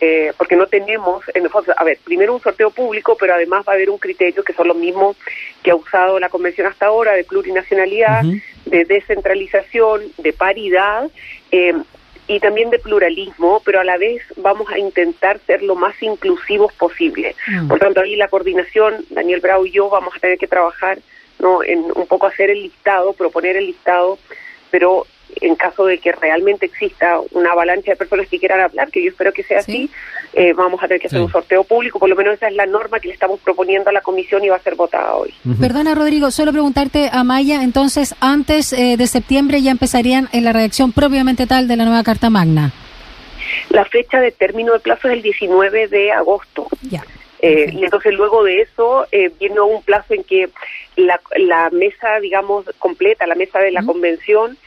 eh, 0.00 0.32
porque 0.38 0.56
no 0.56 0.66
tenemos, 0.66 1.22
en 1.34 1.44
el 1.44 1.50
a 1.76 1.84
ver, 1.84 1.98
primero 2.04 2.34
un 2.34 2.40
sorteo 2.40 2.70
público, 2.70 3.16
pero 3.20 3.34
además 3.34 3.64
va 3.68 3.72
a 3.72 3.76
haber 3.76 3.90
un 3.90 3.98
criterio 3.98 4.42
que 4.42 4.54
son 4.54 4.68
los 4.68 4.76
mismos 4.76 5.16
que 5.62 5.70
ha 5.70 5.74
usado 5.74 6.18
la 6.18 6.30
Convención 6.30 6.66
hasta 6.66 6.86
ahora, 6.86 7.12
de 7.12 7.24
plurinacionalidad, 7.24 8.22
de 8.64 8.84
descentralización, 8.86 10.02
de 10.16 10.32
paridad 10.32 11.10
eh, 11.52 11.74
y 12.26 12.40
también 12.40 12.70
de 12.70 12.78
pluralismo, 12.78 13.60
pero 13.64 13.80
a 13.80 13.84
la 13.84 13.98
vez 13.98 14.22
vamos 14.36 14.70
a 14.70 14.78
intentar 14.78 15.38
ser 15.46 15.62
lo 15.62 15.74
más 15.74 16.00
inclusivos 16.02 16.72
posible. 16.74 17.34
Mm. 17.48 17.68
Por 17.68 17.78
tanto, 17.78 18.00
ahí 18.00 18.16
la 18.16 18.28
coordinación, 18.28 19.04
Daniel 19.10 19.40
Bravo 19.40 19.66
y 19.66 19.72
yo 19.72 19.90
vamos 19.90 20.14
a 20.16 20.20
tener 20.20 20.38
que 20.38 20.46
trabajar 20.46 20.98
no 21.40 21.62
en 21.62 21.80
un 21.94 22.06
poco 22.06 22.26
hacer 22.26 22.50
el 22.50 22.62
listado, 22.62 23.12
proponer 23.14 23.56
el 23.56 23.66
listado, 23.66 24.18
pero 24.70 25.06
en 25.40 25.54
caso 25.56 25.86
de 25.86 25.98
que 25.98 26.12
realmente 26.12 26.66
exista 26.66 27.20
una 27.32 27.50
avalancha 27.50 27.92
de 27.92 27.96
personas 27.96 28.28
que 28.28 28.38
quieran 28.38 28.60
hablar, 28.60 28.90
que 28.90 29.02
yo 29.02 29.10
espero 29.10 29.32
que 29.32 29.42
sea 29.42 29.60
así, 29.60 29.90
eh, 30.32 30.52
vamos 30.52 30.82
a 30.82 30.86
tener 30.86 31.00
que 31.00 31.08
hacer 31.08 31.20
un 31.20 31.30
sorteo 31.30 31.64
público, 31.64 31.98
por 31.98 32.08
lo 32.08 32.16
menos 32.16 32.34
esa 32.34 32.48
es 32.48 32.54
la 32.54 32.66
norma 32.66 33.00
que 33.00 33.08
le 33.08 33.14
estamos 33.14 33.40
proponiendo 33.40 33.90
a 33.90 33.92
la 33.92 34.00
comisión 34.00 34.44
y 34.44 34.48
va 34.48 34.56
a 34.56 34.60
ser 34.60 34.74
votada 34.74 35.14
hoy. 35.14 35.34
Perdona, 35.60 35.94
Rodrigo, 35.94 36.30
solo 36.30 36.52
preguntarte 36.52 37.10
a 37.12 37.24
Maya, 37.24 37.62
entonces, 37.62 38.14
antes 38.20 38.72
eh, 38.72 38.96
de 38.96 39.06
septiembre 39.06 39.62
ya 39.62 39.70
empezarían 39.70 40.28
en 40.32 40.44
la 40.44 40.52
redacción 40.52 40.92
propiamente 40.92 41.46
tal 41.46 41.68
de 41.68 41.76
la 41.76 41.84
nueva 41.84 42.02
Carta 42.02 42.30
Magna. 42.30 42.72
La 43.70 43.84
fecha 43.84 44.20
de 44.20 44.32
término 44.32 44.72
de 44.72 44.80
plazo 44.80 45.08
es 45.08 45.14
el 45.14 45.22
19 45.22 45.88
de 45.88 46.12
agosto. 46.12 46.66
Ya. 46.82 47.04
Eh, 47.42 47.70
y 47.72 47.84
entonces 47.84 48.12
luego 48.12 48.44
de 48.44 48.60
eso 48.60 49.06
eh, 49.12 49.30
viene 49.38 49.60
un 49.60 49.82
plazo 49.82 50.12
en 50.12 50.24
que 50.24 50.50
la, 50.96 51.20
la 51.36 51.70
mesa, 51.70 52.20
digamos, 52.20 52.66
completa, 52.78 53.26
la 53.26 53.34
mesa 53.34 53.60
de 53.60 53.70
la 53.70 53.82
convención, 53.82 54.58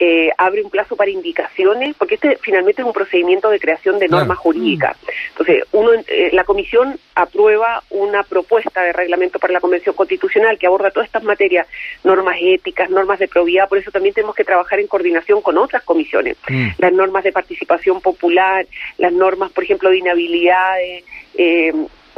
eh, 0.00 0.30
abre 0.38 0.62
un 0.62 0.70
plazo 0.70 0.96
para 0.96 1.10
indicaciones, 1.10 1.96
porque 1.96 2.14
este 2.14 2.38
finalmente 2.40 2.82
es 2.82 2.86
un 2.86 2.92
procedimiento 2.92 3.50
de 3.50 3.58
creación 3.58 3.98
de 3.98 4.08
normas 4.08 4.38
jurídicas. 4.38 4.96
Entonces, 5.30 5.64
uno, 5.72 5.90
eh, 6.06 6.30
la 6.32 6.44
comisión 6.44 6.98
aprueba 7.14 7.82
una 7.90 8.22
propuesta 8.22 8.82
de 8.82 8.92
reglamento 8.92 9.38
para 9.38 9.52
la 9.52 9.60
Convención 9.60 9.94
Constitucional 9.94 10.58
que 10.58 10.66
aborda 10.66 10.90
todas 10.90 11.06
estas 11.08 11.24
materias, 11.24 11.66
normas 12.04 12.36
éticas, 12.40 12.90
normas 12.90 13.18
de 13.18 13.28
probidad, 13.28 13.68
por 13.68 13.78
eso 13.78 13.90
también 13.90 14.14
tenemos 14.14 14.36
que 14.36 14.44
trabajar 14.44 14.78
en 14.78 14.86
coordinación 14.86 15.42
con 15.42 15.58
otras 15.58 15.82
comisiones, 15.82 16.36
mm. 16.48 16.68
las 16.78 16.92
normas 16.92 17.24
de 17.24 17.32
participación 17.32 18.00
popular, 18.00 18.66
las 18.98 19.12
normas, 19.12 19.50
por 19.50 19.64
ejemplo, 19.64 19.90
de 19.90 19.98
inhabilidades. 19.98 21.04
Eh, 21.36 21.72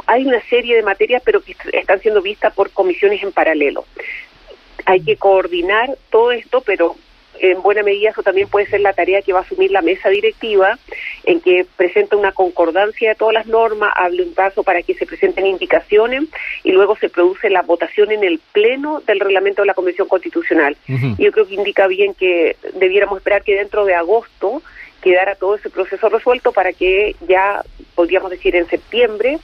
hay 0.07 0.25
una 0.25 0.41
serie 0.41 0.75
de 0.75 0.83
materias, 0.83 1.21
pero 1.25 1.41
que 1.41 1.55
están 1.73 1.99
siendo 2.01 2.21
vistas 2.21 2.53
por 2.53 2.71
comisiones 2.71 3.23
en 3.23 3.31
paralelo. 3.31 3.85
Hay 4.85 5.01
que 5.01 5.15
coordinar 5.15 5.89
todo 6.09 6.31
esto, 6.31 6.61
pero 6.61 6.95
en 7.39 7.61
buena 7.61 7.83
medida 7.83 8.09
eso 8.09 8.23
también 8.23 8.47
puede 8.47 8.67
ser 8.67 8.81
la 8.81 8.93
tarea 8.93 9.21
que 9.21 9.33
va 9.33 9.39
a 9.39 9.41
asumir 9.43 9.71
la 9.71 9.81
mesa 9.81 10.09
directiva, 10.09 10.77
en 11.23 11.39
que 11.41 11.65
presenta 11.75 12.15
una 12.15 12.31
concordancia 12.31 13.09
de 13.09 13.15
todas 13.15 13.33
las 13.33 13.47
normas, 13.47 13.91
hable 13.95 14.23
un 14.23 14.33
paso 14.33 14.63
para 14.63 14.81
que 14.81 14.93
se 14.93 15.05
presenten 15.05 15.45
indicaciones 15.45 16.23
y 16.63 16.71
luego 16.71 16.95
se 16.97 17.09
produce 17.09 17.49
la 17.49 17.61
votación 17.61 18.11
en 18.11 18.23
el 18.23 18.39
pleno 18.51 19.01
del 19.01 19.19
reglamento 19.19 19.61
de 19.61 19.67
la 19.67 19.73
Convención 19.73 20.07
Constitucional. 20.07 20.77
Y 20.87 21.23
yo 21.23 21.31
creo 21.31 21.47
que 21.47 21.55
indica 21.55 21.87
bien 21.87 22.13
que 22.13 22.55
debiéramos 22.73 23.17
esperar 23.17 23.43
que 23.43 23.55
dentro 23.55 23.85
de 23.85 23.95
agosto 23.95 24.61
quedara 25.01 25.35
todo 25.35 25.55
ese 25.55 25.69
proceso 25.69 26.09
resuelto 26.09 26.51
para 26.51 26.73
que 26.73 27.15
ya, 27.27 27.63
podríamos 27.95 28.29
decir, 28.29 28.55
en 28.55 28.67
septiembre 28.67 29.39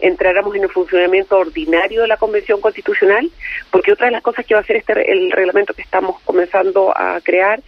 entráramos 0.00 0.54
en 0.56 0.64
el 0.64 0.70
funcionamiento 0.70 1.38
ordinario 1.38 2.02
de 2.02 2.08
la 2.08 2.16
Convención 2.16 2.60
Constitucional, 2.60 3.30
porque 3.70 3.92
otra 3.92 4.06
de 4.06 4.12
las 4.12 4.22
cosas 4.22 4.44
que 4.44 4.54
va 4.54 4.60
a 4.60 4.62
hacer 4.62 4.76
este 4.76 5.10
el 5.12 5.30
reglamento 5.30 5.74
que 5.74 5.82
estamos 5.82 6.20
comenzando 6.22 6.96
a 6.96 7.20
crear 7.22 7.60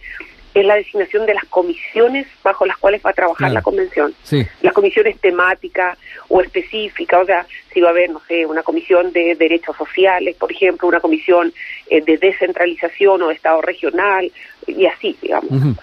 es 0.53 0.65
la 0.65 0.75
designación 0.75 1.25
de 1.25 1.35
las 1.35 1.45
comisiones 1.45 2.27
bajo 2.43 2.65
las 2.65 2.77
cuales 2.77 3.01
va 3.05 3.11
a 3.11 3.13
trabajar 3.13 3.51
la 3.51 3.61
convención. 3.61 4.13
Las 4.61 4.73
comisiones 4.73 5.19
temáticas 5.19 5.97
o 6.29 6.41
específicas, 6.41 7.21
o 7.21 7.25
sea, 7.25 7.45
si 7.71 7.79
va 7.79 7.89
a 7.89 7.91
haber, 7.91 8.09
no 8.09 8.21
sé, 8.27 8.45
una 8.45 8.63
comisión 8.63 9.11
de 9.11 9.35
derechos 9.35 9.75
sociales, 9.77 10.35
por 10.35 10.51
ejemplo, 10.51 10.87
una 10.87 10.99
comisión 10.99 11.53
eh, 11.89 12.01
de 12.01 12.17
descentralización 12.17 13.21
o 13.21 13.27
de 13.27 13.35
Estado 13.35 13.61
regional, 13.61 14.31
y 14.65 14.85
así, 14.85 15.15
digamos. 15.21 15.77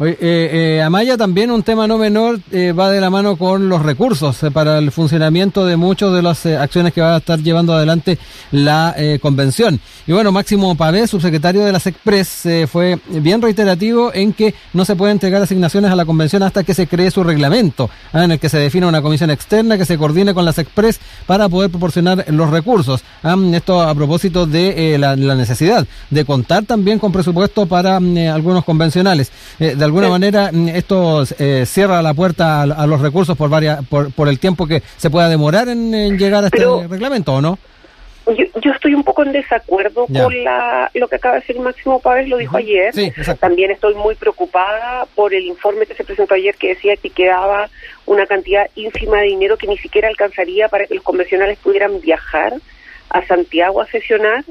Eh, 0.00 0.16
eh, 0.20 0.82
Amaya, 0.82 1.16
también 1.16 1.50
un 1.50 1.64
tema 1.64 1.88
no 1.88 1.98
menor 1.98 2.38
eh, 2.52 2.70
va 2.70 2.88
de 2.88 3.00
la 3.00 3.10
mano 3.10 3.36
con 3.36 3.68
los 3.68 3.82
recursos 3.82 4.40
eh, 4.44 4.50
para 4.52 4.78
el 4.78 4.92
funcionamiento 4.92 5.66
de 5.66 5.76
muchas 5.76 6.12
de 6.12 6.22
las 6.22 6.46
acciones 6.46 6.92
que 6.92 7.00
va 7.00 7.16
a 7.16 7.18
estar 7.18 7.40
llevando 7.40 7.72
adelante 7.72 8.16
la 8.52 8.94
convención. 9.20 9.80
Y 10.06 10.12
bueno, 10.12 10.30
Máximo 10.32 10.74
Pavé, 10.76 11.06
subsecretario 11.06 11.64
de 11.64 11.72
la 11.72 11.80
SECPRES, 11.80 12.68
fue 12.70 12.98
bien 13.08 13.42
reiterativo 13.42 14.12
en 14.14 14.32
que 14.32 14.54
no 14.72 14.84
se 14.84 14.96
puede 14.96 15.12
entregar 15.12 15.42
asignaciones 15.42 15.90
a 15.90 15.96
la 15.96 16.04
convención 16.04 16.42
hasta 16.42 16.62
que 16.62 16.74
se 16.74 16.86
cree 16.86 17.10
su 17.10 17.24
reglamento, 17.24 17.90
¿ah? 18.12 18.24
en 18.24 18.32
el 18.32 18.38
que 18.38 18.48
se 18.48 18.58
defina 18.58 18.86
una 18.86 19.02
comisión 19.02 19.30
externa 19.30 19.76
que 19.76 19.84
se 19.84 19.98
coordine 19.98 20.32
con 20.34 20.44
la 20.44 20.52
SECPRES 20.52 21.00
para 21.26 21.48
poder 21.48 21.70
proporcionar 21.70 22.24
los 22.28 22.50
recursos. 22.50 23.02
¿ah? 23.22 23.36
Esto 23.52 23.82
a 23.82 23.94
propósito 23.94 24.46
de 24.46 24.96
la, 24.98 25.16
necesidad 25.16 25.86
de 26.10 26.24
contar 26.24 26.64
también 26.64 26.98
con 26.98 27.12
presupuesto 27.12 27.66
para 27.66 27.96
algunos 27.96 28.64
convencionales. 28.64 29.30
Alguna 29.88 30.08
manera 30.08 30.50
mm, 30.52 30.68
esto 30.68 31.24
eh, 31.38 31.64
cierra 31.66 32.00
la 32.02 32.14
puerta 32.14 32.62
a, 32.62 32.86
los 32.86 33.00
recursos 33.00 33.36
por, 33.36 33.50
varias, 33.50 33.84
por, 33.86 34.12
por 34.12 34.28
el 34.28 34.38
tiempo 34.38 34.66
que 34.66 34.82
se 34.96 35.10
pueda 35.10 35.28
demorar 35.28 35.68
en, 35.68 36.16
llegar 36.16 36.44
a 36.44 36.46
este 36.46 36.64
reglamento, 36.88 37.34
¿o 37.34 37.40
no? 37.40 37.58
Yo, 38.36 38.72
estoy 38.72 38.92
un 38.92 39.04
poco 39.04 39.22
en 39.22 39.32
desacuerdo 39.32 40.06
con 40.06 40.44
la, 40.44 40.90
lo 40.92 41.08
que 41.08 41.16
acaba 41.16 41.36
de 41.36 41.40
decir 41.40 41.58
Máximo 41.60 41.98
Páez, 41.98 42.28
lo 42.28 42.36
dijo 42.36 42.58
ayer. 42.58 42.92
También 43.40 43.70
estoy 43.70 43.94
muy 43.94 44.16
preocupada 44.16 45.06
por 45.14 45.32
el 45.32 45.44
informe 45.44 45.86
que 45.86 45.94
se 45.94 46.04
presentó 46.04 46.34
ayer 46.34 46.54
que 46.56 46.68
decía 46.68 46.96
que 46.96 47.08
quedaba 47.08 47.70
una 48.04 48.26
cantidad 48.26 48.68
ínfima 48.74 49.18
de 49.18 49.28
dinero 49.28 49.56
que 49.56 49.66
ni 49.66 49.78
siquiera 49.78 50.08
alcanzaría 50.08 50.68
para 50.68 50.86
que 50.86 50.94
los 50.94 51.04
convencionales 51.04 51.58
pudieran 51.58 52.00
viajar 52.02 52.54
a 53.08 53.26
Santiago 53.26 53.80
a 53.80 53.86
sesionar 53.86 54.44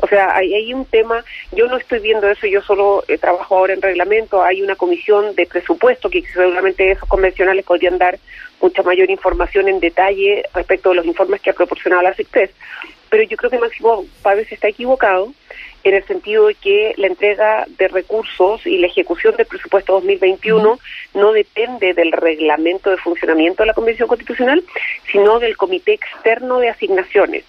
o 0.00 0.06
sea, 0.06 0.36
hay, 0.36 0.52
hay, 0.54 0.74
un 0.74 0.84
tema, 0.84 1.24
yo 1.52 1.66
no 1.68 1.76
estoy 1.76 2.00
viendo 2.00 2.28
eso, 2.28 2.46
yo 2.46 2.60
solo 2.62 3.02
eh, 3.08 3.16
trabajo 3.16 3.56
ahora 3.56 3.72
en 3.72 3.82
reglamento, 3.82 4.42
hay 4.42 4.62
una 4.62 4.76
comisión 4.76 5.34
de 5.34 5.46
presupuesto 5.46 6.10
que 6.10 6.22
seguramente 6.22 6.90
esos 6.90 7.08
convencionales 7.08 7.64
podrían 7.64 7.96
dar 7.96 8.18
mucha 8.60 8.82
mayor 8.82 9.10
información 9.10 9.68
en 9.68 9.80
detalle 9.80 10.44
respecto 10.54 10.90
de 10.90 10.96
los 10.96 11.06
informes 11.06 11.40
que 11.40 11.50
ha 11.50 11.54
proporcionado 11.54 12.02
la 12.02 12.14
CICTES. 12.14 12.50
Pero 13.08 13.22
yo 13.22 13.36
creo 13.36 13.50
que 13.50 13.58
Máximo 13.58 14.04
Pávez 14.22 14.50
está 14.50 14.68
equivocado 14.68 15.32
en 15.84 15.94
el 15.94 16.04
sentido 16.04 16.48
de 16.48 16.54
que 16.56 16.94
la 16.96 17.06
entrega 17.06 17.64
de 17.78 17.88
recursos 17.88 18.66
y 18.66 18.78
la 18.78 18.88
ejecución 18.88 19.36
del 19.36 19.46
presupuesto 19.46 19.92
2021 19.94 20.78
no 21.14 21.32
depende 21.32 21.94
del 21.94 22.12
reglamento 22.12 22.90
de 22.90 22.96
funcionamiento 22.96 23.62
de 23.62 23.68
la 23.68 23.74
Convención 23.74 24.08
Constitucional, 24.08 24.62
sino 25.10 25.38
del 25.38 25.56
Comité 25.56 25.94
Externo 25.94 26.58
de 26.58 26.70
Asignaciones 26.70 27.44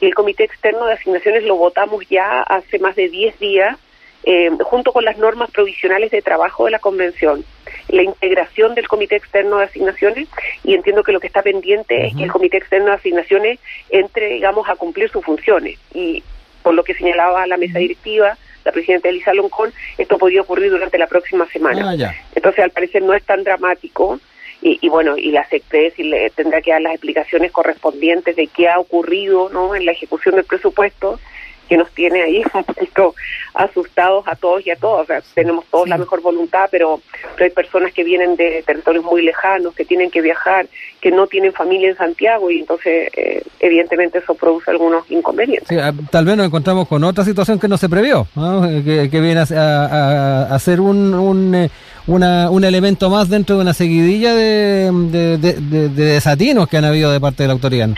y 0.00 0.06
el 0.06 0.14
Comité 0.14 0.44
Externo 0.44 0.86
de 0.86 0.94
Asignaciones 0.94 1.44
lo 1.44 1.56
votamos 1.56 2.08
ya 2.08 2.42
hace 2.42 2.78
más 2.78 2.96
de 2.96 3.08
10 3.08 3.38
días, 3.38 3.76
eh, 4.24 4.50
junto 4.62 4.92
con 4.92 5.04
las 5.04 5.16
normas 5.18 5.50
provisionales 5.50 6.10
de 6.10 6.22
trabajo 6.22 6.64
de 6.66 6.72
la 6.72 6.78
Convención. 6.78 7.44
La 7.88 8.02
integración 8.02 8.74
del 8.74 8.88
Comité 8.88 9.16
Externo 9.16 9.58
de 9.58 9.64
Asignaciones, 9.64 10.28
y 10.64 10.74
entiendo 10.74 11.02
que 11.02 11.12
lo 11.12 11.20
que 11.20 11.28
está 11.28 11.42
pendiente 11.42 12.06
es 12.06 12.16
que 12.16 12.24
el 12.24 12.32
Comité 12.32 12.58
Externo 12.58 12.86
de 12.86 12.96
Asignaciones 12.96 13.58
entre, 13.90 14.28
digamos, 14.28 14.68
a 14.68 14.76
cumplir 14.76 15.10
sus 15.10 15.24
funciones. 15.24 15.78
Y 15.94 16.22
por 16.62 16.74
lo 16.74 16.84
que 16.84 16.94
señalaba 16.94 17.46
la 17.46 17.56
mesa 17.56 17.78
directiva, 17.78 18.36
la 18.64 18.72
presidenta 18.72 19.08
Elisa 19.08 19.32
Loncón, 19.32 19.72
esto 19.96 20.18
podría 20.18 20.42
ocurrir 20.42 20.70
durante 20.70 20.98
la 20.98 21.06
próxima 21.06 21.46
semana. 21.46 21.90
Ah, 21.90 22.14
Entonces, 22.34 22.62
al 22.62 22.70
parecer, 22.70 23.02
no 23.02 23.14
es 23.14 23.22
tan 23.22 23.42
dramático 23.44 24.20
y, 24.60 24.88
bueno, 24.88 25.16
y 25.16 25.30
la 25.30 25.48
SECPRES 25.48 25.98
y 25.98 26.04
le 26.04 26.30
tendrá 26.30 26.60
que 26.60 26.72
dar 26.72 26.82
las 26.82 26.92
explicaciones 26.92 27.52
correspondientes 27.52 28.34
de 28.34 28.48
qué 28.48 28.68
ha 28.68 28.78
ocurrido 28.78 29.48
¿no? 29.50 29.74
en 29.74 29.86
la 29.86 29.92
ejecución 29.92 30.34
del 30.34 30.44
presupuesto 30.44 31.20
que 31.68 31.76
nos 31.76 31.90
tiene 31.90 32.22
ahí 32.22 32.42
un 32.54 32.64
poquito 32.64 33.14
asustados 33.54 34.26
a 34.26 34.34
todos 34.34 34.66
y 34.66 34.70
a 34.70 34.76
todas. 34.76 35.02
O 35.02 35.06
sea, 35.06 35.22
tenemos 35.34 35.64
todos 35.70 35.88
la 35.88 35.98
mejor 35.98 36.22
voluntad, 36.22 36.68
pero, 36.70 37.00
hay 37.38 37.50
personas 37.50 37.92
que 37.92 38.02
vienen 38.02 38.36
de 38.36 38.62
territorios 38.66 39.04
muy 39.04 39.22
lejanos, 39.22 39.74
que 39.74 39.84
tienen 39.84 40.10
que 40.10 40.20
viajar, 40.20 40.66
que 41.00 41.10
no 41.10 41.26
tienen 41.26 41.52
familia 41.52 41.90
en 41.90 41.96
Santiago 41.96 42.50
y 42.50 42.60
entonces 42.60 43.10
eh, 43.16 43.42
evidentemente 43.60 44.18
eso 44.18 44.34
produce 44.34 44.70
algunos 44.70 45.08
inconvenientes. 45.10 45.68
Sí, 45.68 45.76
tal 46.10 46.24
vez 46.24 46.36
nos 46.36 46.46
encontramos 46.46 46.88
con 46.88 47.04
otra 47.04 47.24
situación 47.24 47.60
que 47.60 47.68
no 47.68 47.76
se 47.76 47.88
previó, 47.88 48.26
que, 48.34 49.20
viene 49.20 49.40
a, 49.40 50.58
ser 50.58 50.80
un, 50.80 51.14
un, 51.14 51.70
eh, 52.08 52.46
un 52.50 52.64
elemento 52.64 53.10
más 53.10 53.28
dentro 53.28 53.56
de 53.56 53.62
una 53.62 53.74
seguidilla 53.74 54.34
de, 54.34 54.90
de, 55.38 55.88
desatinos 55.88 56.68
que 56.68 56.78
han 56.78 56.84
habido 56.84 57.12
de 57.12 57.20
parte 57.20 57.42
de 57.42 57.48
la 57.48 57.52
autoridad. 57.52 57.90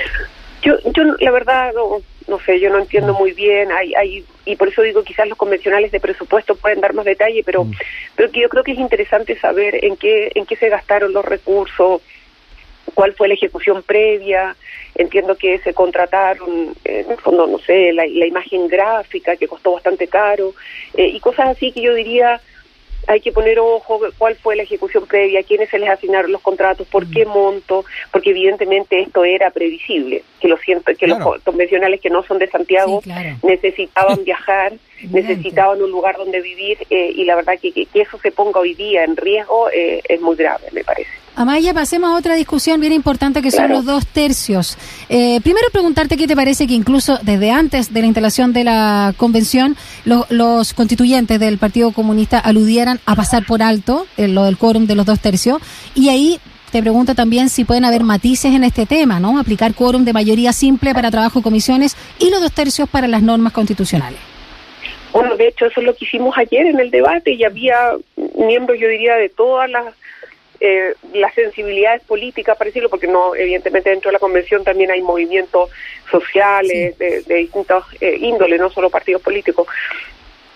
Yo, 0.63 0.75
yo 0.93 1.05
la 1.21 1.31
verdad, 1.31 1.73
no 2.29 2.39
sé, 2.41 2.61
yo 2.61 2.71
no 2.71 2.79
entiendo 2.79 3.15
muy 3.15 3.33
bien, 3.33 3.71
hay, 3.73 3.95
hay, 3.95 4.25
y 4.45 4.57
por 4.57 4.69
eso 4.69 4.83
digo 4.83 5.03
quizás 5.03 5.29
los 5.29 5.39
convencionales 5.39 5.93
de 5.93 6.01
presupuesto 6.01 6.55
pueden 6.55 6.81
dar 6.81 6.93
más 6.93 7.05
detalle, 7.05 7.43
pero, 7.45 7.65
mm. 7.65 7.73
pero 8.17 8.31
que 8.31 8.41
yo 8.41 8.49
creo 8.49 8.65
que 8.65 8.73
es 8.73 8.79
interesante 8.79 9.39
saber 9.39 9.85
en 9.85 9.97
qué, 9.97 10.33
en 10.35 10.45
qué 10.45 10.57
se 10.57 10.69
gastaron 10.69 11.13
los 11.13 11.25
recursos, 11.25 12.03
cuál 12.95 13.15
fue 13.15 13.29
la 13.29 13.35
ejecución 13.35 13.83
previa, 13.83 14.57
entiendo 14.95 15.37
que 15.37 15.59
se 15.59 15.73
contrataron, 15.73 16.75
en 16.85 17.11
el 17.11 17.19
fondo, 17.19 17.47
no 17.47 17.59
sé, 17.59 17.93
la, 17.93 18.07
imagen 18.07 18.69
gráfica 18.69 19.37
que 19.37 19.49
costó 19.49 19.73
bastante 19.73 20.09
caro, 20.09 20.55
eh, 20.95 21.07
y 21.07 21.21
cosas 21.21 21.49
así 21.51 21.73
que 21.73 21.83
yo 21.83 21.95
diría, 21.95 22.41
hay 23.07 23.21
que 23.21 23.33
poner 23.33 23.59
ojo 23.59 24.01
cuál 24.19 24.37
fue 24.37 24.57
la 24.57 24.63
ejecución 24.63 25.07
previa, 25.07 25.43
quiénes 25.43 25.69
se 25.71 25.79
les 25.79 25.89
asignaron 25.89 26.33
los 26.33 26.41
contratos, 26.41 26.87
por 26.87 27.09
qué 27.11 27.25
monto, 27.25 27.85
porque 28.13 28.31
evidentemente 28.31 29.01
esto 29.01 29.25
era 29.25 29.51
previsible, 29.51 30.23
que 30.41 30.49
lo 30.49 30.57
siento, 30.59 30.93
que 30.97 31.07
los 31.07 31.19
convencionales 31.43 32.01
que 32.01 32.11
no 32.11 32.23
son 32.23 32.39
de 32.39 32.49
Santiago 32.49 33.03
necesitaban 33.43 34.23
viajar, 34.25 34.73
necesitaban 35.11 35.83
un 35.83 35.91
lugar 35.91 36.17
donde 36.17 36.41
vivir 36.41 36.79
eh, 36.91 37.13
y 37.15 37.25
la 37.25 37.37
verdad 37.37 37.55
que, 37.61 37.73
que, 37.73 37.89
eso 37.95 38.19
se 38.19 38.33
ponga 38.33 38.61
hoy 38.61 38.75
día 38.75 39.05
en 39.05 39.17
riesgo 39.17 39.71
eh, 39.71 40.03
es 40.09 40.21
muy 40.21 40.37
grave, 40.37 40.69
me 40.73 40.85
parece. 40.85 41.11
Amaya, 41.37 41.73
pasemos 41.73 42.11
a 42.11 42.17
otra 42.17 42.35
discusión 42.35 42.81
bien 42.81 42.93
importante 42.93 43.41
que 43.41 43.51
son 43.51 43.71
los 43.71 43.85
dos 43.85 44.07
tercios. 44.07 44.77
Eh, 45.09 45.41
primero 45.43 45.67
preguntarte 45.73 46.17
qué 46.17 46.27
te 46.27 46.37
parece 46.37 46.67
que 46.67 46.75
incluso 46.75 47.19
desde 47.23 47.51
antes 47.51 47.93
de 47.95 48.01
la 48.01 48.07
instalación 48.07 48.53
de 48.53 48.65
la 48.65 49.15
convención 49.17 49.77
los 50.05 50.75
constituyentes 50.75 51.39
del 51.41 51.59
Partido 51.59 51.93
Comunista 51.93 52.39
aludieran 52.39 53.01
a 53.07 53.15
pasar 53.15 53.47
por 53.47 53.63
alto 53.63 54.07
eh, 54.17 54.29
lo 54.29 54.45
del 54.45 54.59
quórum 54.59 54.87
de 54.87 54.97
los 54.97 55.07
dos 55.07 55.21
tercios 55.21 55.63
y 55.95 56.09
ahí 56.09 56.41
te 56.73 56.83
pregunto 56.83 57.15
también 57.15 57.49
si 57.49 57.65
pueden 57.65 57.85
haber 57.85 58.05
matices 58.05 58.55
en 58.55 58.65
este 58.65 58.87
tema, 58.87 59.19
¿no? 59.19 59.39
Aplicar 59.39 59.75
quórum 59.75 60.05
de 60.05 60.13
mayoría 60.13 60.53
simple 60.53 60.95
para 60.95 61.11
trabajo 61.11 61.41
de 61.41 61.43
comisiones 61.43 61.97
y 62.19 62.31
los 62.31 62.41
dos 62.41 62.53
tercios 62.53 62.89
para 62.89 63.09
las 63.09 63.23
normas 63.23 63.53
constitucionales. 63.53 64.19
Bueno, 65.13 65.37
de 65.37 65.49
hecho 65.49 65.67
eso 65.67 65.81
es 65.81 65.87
lo 65.87 65.95
que 65.95 66.05
hicimos 66.05 66.37
ayer 66.39 66.67
en 66.67 66.79
el 66.79 66.91
debate 66.91 67.33
y 67.33 67.43
había 67.43 67.77
miembros, 68.37 68.79
yo 68.79 68.89
diría, 68.89 69.17
de 69.17 69.29
todas 69.29 69.69
las 69.69 69.87
eh, 70.61 70.95
las 71.15 71.35
sensibilidades 71.35 72.03
políticas, 72.05 72.57
para 72.57 72.69
decirlo, 72.69 72.91
porque 72.91 73.07
no, 73.07 73.35
evidentemente 73.35 73.91
dentro 73.91 74.11
de 74.11 74.15
la 74.15 74.19
convención 74.19 74.63
también 74.63 74.91
hay 74.91 75.01
movimientos 75.01 75.71
sociales 76.11 76.99
de, 76.99 77.23
distintos 77.27 77.85
eh, 78.01 78.17
índoles, 78.21 78.61
no 78.61 78.71
solo 78.71 78.91
partidos 78.91 79.23
políticos. 79.23 79.67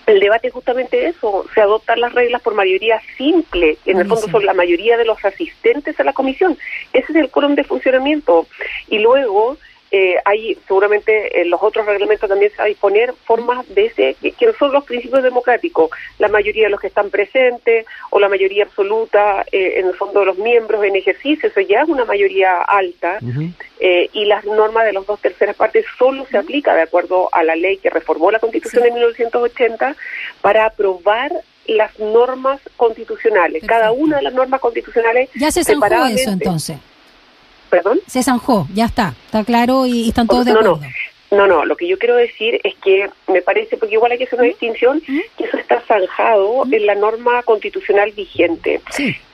El 0.06 0.20
debate 0.20 0.48
es 0.48 0.52
justamente 0.52 1.06
eso, 1.06 1.46
se 1.54 1.62
adoptan 1.62 1.98
las 2.00 2.12
reglas 2.12 2.42
por 2.42 2.54
mayoría 2.54 3.00
simple, 3.16 3.78
en 3.86 3.98
el 3.98 4.06
fondo 4.06 4.28
son 4.28 4.44
la 4.44 4.52
mayoría 4.52 4.98
de 4.98 5.06
los 5.06 5.24
asistentes 5.24 5.98
a 5.98 6.04
la 6.04 6.12
comisión. 6.12 6.58
Ese 6.92 7.12
es 7.12 7.16
el 7.16 7.30
quórum 7.30 7.54
de 7.54 7.64
funcionamiento. 7.64 8.46
Y 8.88 8.98
luego 8.98 9.56
eh, 9.96 10.16
hay 10.24 10.58
seguramente 10.66 11.40
en 11.40 11.50
los 11.50 11.62
otros 11.62 11.86
reglamentos 11.86 12.28
también 12.28 12.50
se 12.50 12.56
va 12.56 12.64
a 12.64 12.66
disponer 12.66 13.14
formas 13.24 13.64
de 13.76 13.86
ese, 13.86 14.16
que 14.20 14.52
son 14.58 14.72
los 14.72 14.82
principios 14.82 15.22
democráticos, 15.22 15.88
la 16.18 16.26
mayoría 16.26 16.64
de 16.64 16.70
los 16.70 16.80
que 16.80 16.88
están 16.88 17.10
presentes 17.10 17.86
o 18.10 18.18
la 18.18 18.28
mayoría 18.28 18.64
absoluta, 18.64 19.44
eh, 19.52 19.74
en 19.76 19.86
el 19.86 19.94
fondo 19.94 20.18
de 20.18 20.26
los 20.26 20.38
miembros 20.38 20.82
en 20.82 20.96
ejercicio, 20.96 21.48
eso 21.48 21.60
ya 21.60 21.82
es 21.82 21.88
una 21.88 22.04
mayoría 22.04 22.60
alta, 22.62 23.20
eh, 23.78 24.10
y 24.12 24.24
las 24.24 24.44
normas 24.44 24.84
de 24.84 24.94
las 24.94 25.06
dos 25.06 25.20
terceras 25.20 25.54
partes 25.54 25.86
solo 25.96 26.26
se 26.28 26.38
aplica 26.38 26.74
de 26.74 26.82
acuerdo 26.82 27.28
a 27.30 27.44
la 27.44 27.54
ley 27.54 27.76
que 27.76 27.88
reformó 27.88 28.32
la 28.32 28.40
Constitución 28.40 28.82
de 28.82 28.90
1980 28.90 29.94
para 30.40 30.66
aprobar 30.66 31.30
las 31.68 31.96
normas 32.00 32.60
constitucionales, 32.76 33.62
cada 33.64 33.92
una 33.92 34.16
de 34.16 34.24
las 34.24 34.34
normas 34.34 34.60
constitucionales. 34.60 35.30
Ya 35.36 35.52
se 35.52 35.62
zanjó 35.62 35.86
eso 36.06 36.30
entonces. 36.30 36.78
¿Perdón? 37.74 38.00
Se 38.06 38.22
zanjó, 38.22 38.68
ya 38.72 38.84
está, 38.84 39.16
está 39.26 39.42
claro 39.42 39.84
y, 39.84 40.10
están 40.10 40.28
todos 40.28 40.44
de 40.44 40.52
acuerdo. 40.52 40.78
No, 41.32 41.48
no, 41.48 41.64
lo 41.64 41.76
que 41.76 41.88
yo 41.88 41.98
quiero 41.98 42.14
decir 42.14 42.60
es 42.62 42.76
que 42.76 43.10
me 43.26 43.42
parece, 43.42 43.76
porque 43.76 43.94
igual 43.96 44.12
hay 44.12 44.18
que 44.18 44.24
hacer 44.24 44.38
una 44.38 44.46
¿Mm? 44.46 44.50
distinción, 44.50 45.02
¿Mm? 45.04 45.20
que 45.36 45.44
eso 45.46 45.56
está 45.56 45.80
zanjado 45.80 46.66
¿Mm? 46.66 46.72
en 46.72 46.86
la 46.86 46.94
norma 46.94 47.42
constitucional 47.42 48.12
vigente. 48.12 48.80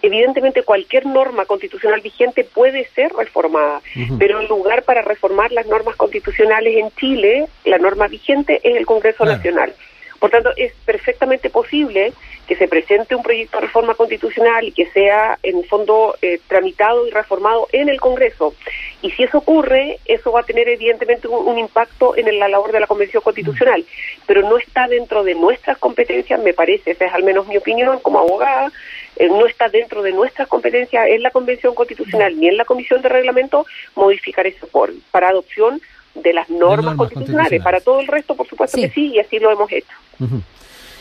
Evidentemente 0.01 0.63
cualquier 0.63 1.05
norma 1.05 1.45
constitucional 1.45 2.01
vigente 2.01 2.45
puede 2.45 2.89
ser 2.95 3.13
reformada, 3.13 3.83
pero 4.19 4.41
el 4.41 4.49
lugar 4.49 4.85
para 4.85 5.03
reformar 5.03 5.53
las 5.53 5.67
normas 5.67 5.97
constitucionales 5.97 6.75
en 6.79 6.91
Chile, 6.93 7.47
la 7.67 7.77
norma 7.77 8.09
vigente 8.09 8.59
es 8.65 8.75
el 8.75 8.87
Congreso 8.87 9.27
Nacional. 9.27 9.75
Por 10.19 10.31
tanto, 10.31 10.51
es 10.57 10.73
perfectamente 10.87 11.51
posible 11.51 12.15
que 12.51 12.57
se 12.57 12.67
presente 12.67 13.15
un 13.15 13.23
proyecto 13.23 13.59
de 13.59 13.67
reforma 13.67 13.95
constitucional 13.95 14.67
y 14.67 14.73
que 14.73 14.87
sea, 14.87 15.39
en 15.45 15.63
fondo, 15.63 16.17
eh, 16.21 16.41
tramitado 16.49 17.07
y 17.07 17.13
reformado 17.13 17.69
en 17.71 17.89
el 17.89 18.01
Congreso. 18.01 18.55
Y 19.03 19.13
si 19.13 19.23
eso 19.23 19.39
ocurre, 19.39 20.01
eso 20.05 20.33
va 20.33 20.41
a 20.41 20.43
tener 20.43 20.69
evidentemente 20.69 21.29
un, 21.29 21.57
impacto 21.61 22.17
en 22.17 22.41
la 22.41 22.49
labor 22.49 22.73
de 22.73 22.81
la 22.81 22.89
Convención 22.89 23.23
Constitucional, 23.23 23.85
pero 24.27 24.43
no 24.43 24.59
está 24.59 24.89
dentro 24.89 25.23
de 25.23 25.37
nuestras 25.37 25.79
competencias, 25.79 26.43
me 26.43 26.53
parece, 26.53 26.91
esa 26.91 27.05
es 27.05 27.15
al 27.15 27.23
menos 27.23 27.47
mi 27.47 27.57
opinión 27.57 28.01
como 28.01 28.19
abogada, 28.19 28.73
eh, 29.15 29.29
no 29.29 29.47
está 29.47 29.69
dentro 29.69 30.03
de 30.03 30.11
nuestras 30.11 30.49
competencias 30.49 31.07
en 31.07 31.23
la 31.23 31.31
Convención 31.31 31.77
Constitucional 31.77 32.37
ni 32.37 32.49
en 32.49 32.57
la 32.57 32.65
Comisión 32.65 33.01
de 33.01 33.11
Reglamento 33.11 33.65
modificar 33.95 34.49
ese 34.49 34.67
por 34.67 34.93
para 35.13 35.29
adopción 35.29 35.81
de 36.17 36.33
las 36.33 36.51
normas, 36.51 36.97
constitucionales. 36.97 37.63
Para 37.63 37.81
todo 37.81 38.01
el 38.01 38.09
resto, 38.09 38.35
por 38.35 38.49
supuesto 38.49 38.77
que 38.77 38.91
sí, 38.91 39.13
y 39.15 39.21
así 39.21 39.39
lo 39.39 39.53
hemos 39.53 39.71
hecho. 39.71 39.95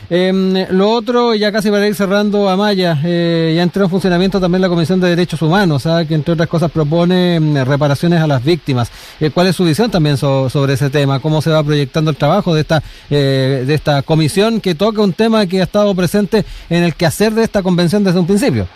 Em, 0.10 0.66
lo 0.72 0.92
otro, 0.92 1.36
ya 1.36 1.52
casi 1.52 1.70
para 1.70 1.88
ir 1.88 1.96
cerrando, 1.96 2.50
Amaya, 2.50 3.00
eh, 3.04 3.54
ya 3.56 3.64
entró 3.64 3.84
en 3.84 3.90
funcionamiento 3.90 4.40
también 4.40 4.62
la 4.62 4.70
Comisión 4.70 5.00
de 5.00 5.10
Derechos 5.10 5.42
Humanos, 5.42 5.88
que 6.08 6.16
entre 6.16 6.34
otras 6.34 6.50
cosas 6.50 6.72
propone 6.72 7.36
em, 7.36 7.64
reparaciones 7.66 8.22
a 8.22 8.28
las 8.28 8.44
víctimas. 8.44 8.92
Eh, 9.20 9.30
¿Cuál 9.32 9.48
es 9.48 9.56
su 9.56 9.64
visión 9.64 9.92
también 9.92 10.18
sobre 10.18 10.74
ese 10.74 10.90
tema? 10.90 11.20
¿Cómo 11.20 11.42
se 11.42 11.52
va 11.52 11.64
proyectando 11.64 12.12
el 12.12 12.18
trabajo 12.18 12.54
de 12.54 12.62
esta, 12.62 12.84
eh, 13.10 13.64
de 13.66 13.74
esta 13.74 14.02
comisión 14.02 14.62
que 14.62 14.76
toca 14.76 15.02
un 15.02 15.14
tema 15.14 15.46
que 15.46 15.62
ha 15.62 15.64
estado 15.64 15.94
presente 15.96 16.46
en 16.70 16.84
el 16.84 16.96
quehacer 16.96 17.34
de 17.34 17.44
esta 17.44 17.62
convención 17.62 18.04
desde 18.04 18.20
un 18.20 18.28
principio? 18.28 18.68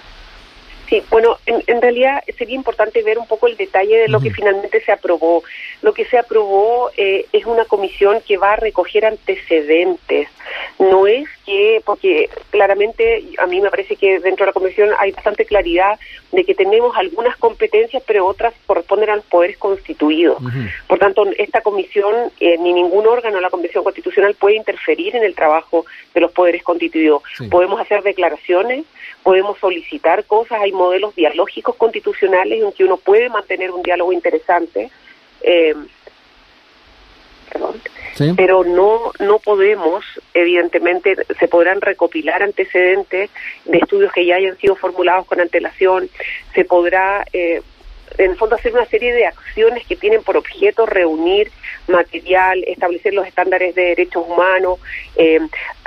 Sí, 0.93 1.01
bueno, 1.10 1.39
en, 1.47 1.82
realidad 1.82 2.23
sería 2.38 2.53
importante 2.53 3.01
ver 3.01 3.17
un 3.17 3.25
poco 3.25 3.47
el 3.47 3.58
detalle 3.58 3.97
de 3.97 4.10
lo 4.10 4.19
que 4.19 4.29
finalmente 4.29 4.79
se 4.79 4.91
aprobó. 4.91 5.41
Lo 5.82 5.91
que 5.91 6.06
se 6.06 6.19
aprobó 6.19 6.91
eh, 6.95 7.25
es 7.34 7.47
una 7.47 7.65
comisión 7.65 8.21
que 8.21 8.38
va 8.38 8.53
a 8.53 8.58
recoger 8.58 9.03
antecedentes. 9.08 10.27
No 10.77 11.08
es 11.08 11.27
que, 11.47 11.82
porque 11.84 12.29
claramente 12.51 13.23
a 13.39 13.47
mí 13.47 13.60
me 13.60 13.71
parece 13.71 13.95
que 13.95 14.19
dentro 14.19 14.45
de 14.45 14.49
la 14.51 14.53
comisión 14.53 14.91
hay 14.99 15.12
bastante 15.13 15.45
claridad 15.45 15.97
de 16.32 16.43
que 16.43 16.53
tenemos 16.53 16.95
algunas 16.95 17.38
competencias, 17.38 18.03
pero 18.06 18.27
otras 18.27 18.53
corresponden 18.67 19.10
a 19.10 19.15
los 19.15 19.25
poderes 19.25 19.58
constituidos. 19.58 20.38
Por 20.88 20.99
tanto, 20.99 21.25
esta 21.38 21.62
comisión, 21.62 22.32
eh, 22.39 22.58
ni 22.60 22.71
ningún 22.71 23.08
órgano 23.08 23.38
de 23.38 23.41
la 23.41 23.49
Convención 23.49 23.84
Constitucional 23.84 24.36
puede 24.36 24.58
interferir 24.58 25.15
en 25.15 25.23
el 25.23 25.34
trabajo 25.34 25.86
de 26.13 26.21
los 26.21 26.32
poderes 26.32 26.62
constituidos. 26.62 27.23
Podemos 27.49 27.82
hacer 27.82 28.03
declaraciones, 28.03 28.86
podemos 29.23 29.58
solicitar 29.60 30.25
cosas, 30.25 30.60
hay 30.62 30.71
modelos 30.84 31.15
dialógicos 31.15 31.76
constitucionales 31.76 32.62
en 32.62 32.72
que 32.74 32.84
uno 32.84 32.98
puede 32.98 33.30
mantener 33.30 33.72
un 33.72 33.82
diálogo 33.82 34.12
interesante, 34.12 34.91
eh, 35.41 35.74
pero 38.36 38.63
no 38.63 39.12
no 39.19 39.39
podemos, 39.39 40.04
evidentemente, 40.34 41.15
se 41.39 41.48
podrán 41.48 41.82
recopilar 41.82 42.43
antecedentes 42.43 43.30
de 43.65 43.78
estudios 43.78 44.12
que 44.12 44.26
ya 44.26 44.36
hayan 44.36 44.58
sido 44.58 44.76
formulados 44.76 45.26
con 45.26 45.39
antelación, 45.39 46.10
se 46.54 46.65
podrá 46.65 47.26
eh, 47.32 47.62
en 48.17 48.32
el 48.32 48.38
fondo 48.38 48.56
hacer 48.56 48.73
una 48.73 48.86
serie 48.86 49.13
de 49.13 49.26
acciones 49.26 49.86
que 49.86 49.95
tienen 49.95 50.23
por 50.23 50.38
objeto 50.38 50.86
reunir 50.86 51.52
material, 51.88 52.63
establecer 52.67 53.13
los 53.13 53.28
estándares 53.28 53.76
de 53.76 53.84
derechos 53.84 54.26
humanos, 54.28 54.80
eh, 55.15 55.39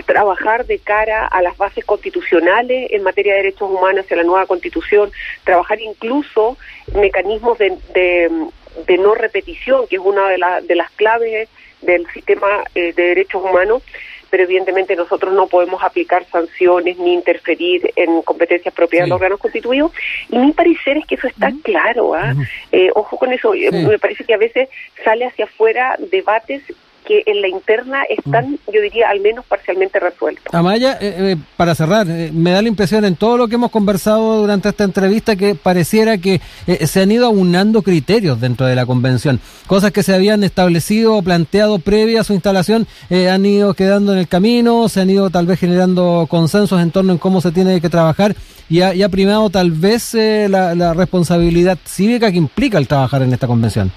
trabajar 0.04 0.66
de 0.66 0.78
cara 0.78 1.26
a 1.26 1.42
las 1.42 1.56
bases 1.56 1.84
constitucionales 1.84 2.90
en 2.92 3.02
materia 3.02 3.34
de 3.34 3.42
derechos 3.42 3.70
humanos 3.70 4.04
hacia 4.04 4.16
la 4.18 4.22
nueva 4.22 4.46
constitución, 4.46 5.10
trabajar 5.44 5.80
incluso 5.80 6.56
mecanismos 6.94 7.58
de, 7.58 7.76
de, 7.94 8.98
no 8.98 9.14
repetición, 9.14 9.86
que 9.88 9.96
es 9.96 10.02
una 10.02 10.28
de, 10.28 10.38
de 10.66 10.74
las 10.74 10.90
claves 10.92 11.48
del 11.82 12.06
sistema 12.12 12.64
eh, 12.74 12.92
de 12.92 13.02
derechos 13.02 13.42
humanos 13.42 13.82
pero 14.30 14.44
evidentemente 14.44 14.96
nosotros 14.96 15.32
no 15.32 15.46
podemos 15.46 15.82
aplicar 15.82 16.24
sanciones 16.26 16.98
ni 16.98 17.14
interferir 17.14 17.92
en 17.96 18.22
competencias 18.22 18.74
propias 18.74 19.04
de 19.04 19.08
los 19.08 19.16
órganos 19.16 19.40
constituidos. 19.40 19.92
Y 20.28 20.38
mi 20.38 20.52
parecer 20.52 20.98
es 20.98 21.06
que 21.06 21.14
eso 21.14 21.28
está 21.28 21.52
claro. 21.62 22.14
¿ah? 22.14 22.34
Eh, 22.72 22.90
ojo 22.94 23.16
con 23.16 23.32
eso, 23.32 23.54
eh, 23.54 23.70
me 23.70 23.98
parece 23.98 24.24
que 24.24 24.34
a 24.34 24.38
veces 24.38 24.68
sale 25.04 25.26
hacia 25.26 25.44
afuera 25.44 25.96
debates 25.98 26.62
que 27.06 27.22
en 27.24 27.40
la 27.40 27.48
interna 27.48 28.02
están, 28.08 28.52
mm. 28.52 28.58
yo 28.72 28.82
diría, 28.82 29.08
al 29.08 29.20
menos 29.20 29.44
parcialmente 29.46 30.00
resueltos. 30.00 30.52
Amaya, 30.52 30.98
eh, 31.00 31.14
eh, 31.18 31.36
para 31.56 31.74
cerrar, 31.74 32.06
eh, 32.08 32.30
me 32.32 32.50
da 32.50 32.60
la 32.60 32.68
impresión 32.68 33.04
en 33.04 33.16
todo 33.16 33.38
lo 33.38 33.48
que 33.48 33.54
hemos 33.54 33.70
conversado 33.70 34.40
durante 34.40 34.68
esta 34.68 34.84
entrevista 34.84 35.36
que 35.36 35.54
pareciera 35.54 36.18
que 36.18 36.40
se 36.84 37.00
han 37.00 37.12
ido 37.12 37.26
aunando 37.26 37.82
criterios 37.82 38.40
dentro 38.40 38.66
de 38.66 38.74
la 38.74 38.84
convención. 38.84 39.40
Cosas 39.66 39.92
que 39.92 40.02
se 40.02 40.14
habían 40.14 40.42
establecido 40.44 41.14
o 41.14 41.22
planteado 41.22 41.78
previa 41.78 42.20
a 42.20 42.24
su 42.24 42.34
instalación 42.34 42.86
han 43.10 43.46
ido 43.46 43.74
quedando 43.74 44.12
en 44.12 44.18
el 44.18 44.28
camino, 44.28 44.88
se 44.88 45.00
han 45.00 45.10
ido 45.10 45.30
tal 45.30 45.46
vez 45.46 45.60
generando 45.60 46.26
consensos 46.28 46.80
en 46.80 46.90
torno 46.90 47.12
en 47.12 47.18
cómo 47.18 47.40
se 47.40 47.52
tiene 47.52 47.80
que 47.80 47.88
trabajar 47.88 48.34
y 48.68 48.80
ha, 48.80 49.08
primado 49.08 49.48
tal 49.50 49.70
vez 49.70 50.14
la, 50.14 50.74
la 50.74 50.92
responsabilidad 50.92 51.78
cívica 51.84 52.32
que 52.32 52.38
implica 52.38 52.78
el 52.78 52.88
trabajar 52.88 53.22
en 53.22 53.32
esta 53.32 53.46
convención. 53.46 53.92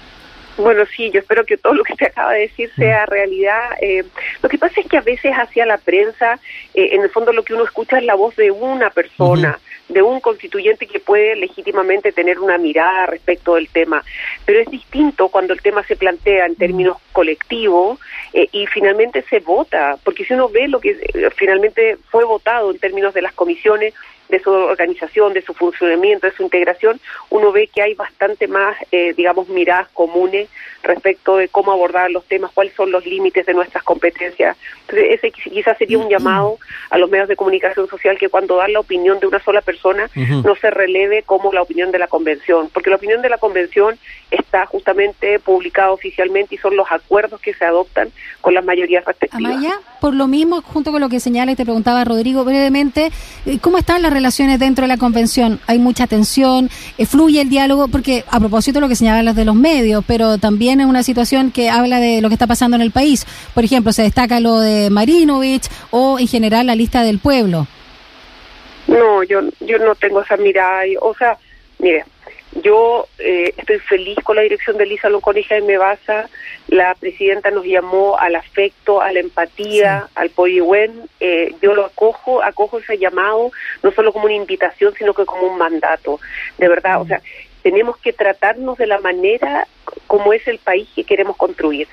Bueno, 0.60 0.84
sí, 0.94 1.10
yo 1.10 1.20
espero 1.20 1.44
que 1.44 1.56
todo 1.56 1.72
lo 1.72 1.84
que 1.84 1.94
se 1.94 2.06
acaba 2.06 2.34
de 2.34 2.40
decir 2.40 2.70
sea 2.76 3.04
mm. 3.06 3.10
realidad. 3.10 3.70
Eh, 3.80 4.04
lo 4.42 4.48
que 4.48 4.58
pasa 4.58 4.80
es 4.80 4.86
que 4.86 4.98
a 4.98 5.02
veces 5.02 5.32
hacia 5.32 5.64
la 5.64 5.78
prensa, 5.78 6.38
eh, 6.74 6.90
en 6.92 7.02
el 7.02 7.10
fondo 7.10 7.32
lo 7.32 7.42
que 7.42 7.54
uno 7.54 7.64
escucha 7.64 7.98
es 7.98 8.04
la 8.04 8.14
voz 8.14 8.36
de 8.36 8.50
una 8.50 8.90
persona, 8.90 9.58
de 9.88 10.02
un 10.02 10.20
constituyente 10.20 10.86
que 10.86 11.00
puede 11.00 11.34
legítimamente 11.36 12.12
tener 12.12 12.38
una 12.38 12.58
mirada 12.58 13.06
respecto 13.06 13.54
del 13.54 13.68
tema. 13.68 14.04
Pero 14.44 14.60
es 14.60 14.70
distinto 14.70 15.28
cuando 15.28 15.54
el 15.54 15.62
tema 15.62 15.82
se 15.84 15.96
plantea 15.96 16.46
en 16.46 16.56
términos 16.56 16.98
colectivos 17.12 17.98
eh, 18.32 18.48
y 18.52 18.66
finalmente 18.66 19.22
se 19.30 19.40
vota, 19.40 19.96
porque 20.04 20.24
si 20.24 20.34
uno 20.34 20.48
ve 20.48 20.68
lo 20.68 20.80
que 20.80 20.94
finalmente 21.36 21.96
fue 22.10 22.24
votado 22.24 22.70
en 22.70 22.78
términos 22.78 23.14
de 23.14 23.22
las 23.22 23.32
comisiones, 23.32 23.94
de 24.30 24.40
su 24.40 24.50
organización, 24.50 25.32
de 25.32 25.42
su 25.42 25.54
funcionamiento, 25.54 26.26
de 26.26 26.32
su 26.32 26.42
integración, 26.42 27.00
uno 27.30 27.52
ve 27.52 27.68
que 27.68 27.82
hay 27.82 27.94
bastante 27.94 28.46
más, 28.48 28.76
eh, 28.92 29.12
digamos, 29.14 29.48
miradas 29.48 29.88
comunes 29.88 30.48
respecto 30.82 31.36
de 31.36 31.48
cómo 31.48 31.72
abordar 31.72 32.10
los 32.10 32.24
temas, 32.24 32.50
cuáles 32.52 32.74
son 32.74 32.90
los 32.90 33.04
límites 33.04 33.44
de 33.46 33.54
nuestras 33.54 33.82
competencias. 33.82 34.56
Entonces, 34.82 35.06
ese 35.10 35.30
quizás 35.30 35.76
sería 35.76 35.98
un 35.98 36.08
llamado 36.08 36.58
a 36.90 36.98
los 36.98 37.10
medios 37.10 37.28
de 37.28 37.36
comunicación 37.36 37.88
social 37.88 38.18
que 38.18 38.28
cuando 38.28 38.56
dan 38.56 38.72
la 38.72 38.80
opinión 38.80 39.20
de 39.20 39.26
una 39.26 39.40
sola 39.40 39.60
persona 39.60 40.08
no 40.14 40.54
se 40.56 40.70
releve 40.70 41.22
como 41.22 41.52
la 41.52 41.62
opinión 41.62 41.90
de 41.90 41.98
la 41.98 42.06
convención, 42.06 42.70
porque 42.72 42.90
la 42.90 42.96
opinión 42.96 43.22
de 43.22 43.28
la 43.28 43.38
convención 43.38 43.98
está 44.30 44.66
justamente 44.66 45.38
publicada 45.38 45.92
oficialmente 45.92 46.54
y 46.54 46.58
son 46.58 46.76
los 46.76 46.90
acuerdos 46.90 47.40
que 47.40 47.54
se 47.54 47.64
adoptan 47.64 48.10
con 48.40 48.54
las 48.54 48.64
mayorías 48.64 49.04
respectivas. 49.04 49.52
Amaya, 49.52 49.74
por 50.00 50.14
lo 50.14 50.26
mismo, 50.26 50.62
junto 50.62 50.92
con 50.92 51.00
lo 51.00 51.08
que 51.08 51.20
señala 51.20 51.52
y 51.52 51.56
te 51.56 51.64
preguntaba 51.64 52.04
Rodrigo 52.04 52.44
brevemente, 52.44 53.10
eh, 53.46 53.58
¿cómo 53.60 53.78
están 53.78 54.02
las 54.02 54.12
relaciones 54.20 54.58
dentro 54.58 54.82
de 54.82 54.88
la 54.88 54.98
convención? 54.98 55.60
¿Hay 55.66 55.78
mucha 55.78 56.06
tensión? 56.06 56.68
Eh, 56.98 57.06
¿Fluye 57.06 57.40
el 57.40 57.48
diálogo? 57.48 57.88
Porque 57.88 58.24
a 58.30 58.38
propósito 58.38 58.80
lo 58.80 58.88
que 58.88 58.94
señalan 58.94 59.24
los 59.24 59.34
de 59.34 59.46
los 59.46 59.54
medios, 59.54 60.04
pero 60.06 60.36
también 60.38 60.80
es 60.80 60.86
una 60.86 61.02
situación 61.02 61.50
que 61.50 61.70
habla 61.70 61.98
de 62.00 62.20
lo 62.20 62.28
que 62.28 62.34
está 62.34 62.46
pasando 62.46 62.76
en 62.76 62.82
el 62.82 62.90
país. 62.90 63.26
Por 63.54 63.64
ejemplo, 63.64 63.92
se 63.92 64.02
destaca 64.02 64.38
lo 64.40 64.60
de 64.60 64.90
Marinovich 64.90 65.68
o 65.90 66.18
en 66.18 66.28
general 66.28 66.66
la 66.66 66.74
lista 66.74 67.02
del 67.02 67.18
pueblo. 67.18 67.66
No, 68.86 69.22
yo, 69.22 69.40
yo 69.60 69.78
no 69.78 69.94
tengo 69.94 70.20
esa 70.20 70.36
mirada. 70.36 70.82
O 71.00 71.14
sea, 71.14 71.38
mire, 71.78 72.04
yo 72.52 73.06
eh, 73.18 73.54
estoy 73.56 73.78
feliz 73.78 74.16
con 74.24 74.36
la 74.36 74.42
dirección 74.42 74.76
de 74.76 74.86
Lisa 74.86 75.08
Lonconija 75.08 75.58
y 75.58 75.62
me 75.62 75.78
basa. 75.78 76.28
La 76.66 76.94
presidenta 76.94 77.50
nos 77.50 77.64
llamó 77.64 78.18
al 78.18 78.34
afecto, 78.34 79.00
a 79.00 79.12
la 79.12 79.20
empatía, 79.20 80.08
al 80.14 80.30
poligüen. 80.30 81.08
Eh, 81.20 81.54
yo 81.62 81.74
lo 81.74 81.84
acojo, 81.84 82.42
acojo 82.42 82.78
ese 82.78 82.98
llamado, 82.98 83.52
no 83.82 83.92
solo 83.92 84.12
como 84.12 84.24
una 84.24 84.34
invitación, 84.34 84.94
sino 84.98 85.14
que 85.14 85.24
como 85.24 85.46
un 85.46 85.58
mandato. 85.58 86.18
De 86.58 86.68
verdad, 86.68 87.00
o 87.00 87.06
sea, 87.06 87.20
tenemos 87.62 87.96
que 87.98 88.12
tratarnos 88.12 88.78
de 88.78 88.86
la 88.86 88.98
manera 88.98 89.66
como 90.06 90.32
es 90.32 90.46
el 90.48 90.58
país 90.58 90.88
que 90.94 91.04
queremos 91.04 91.36
construir. 91.36 91.86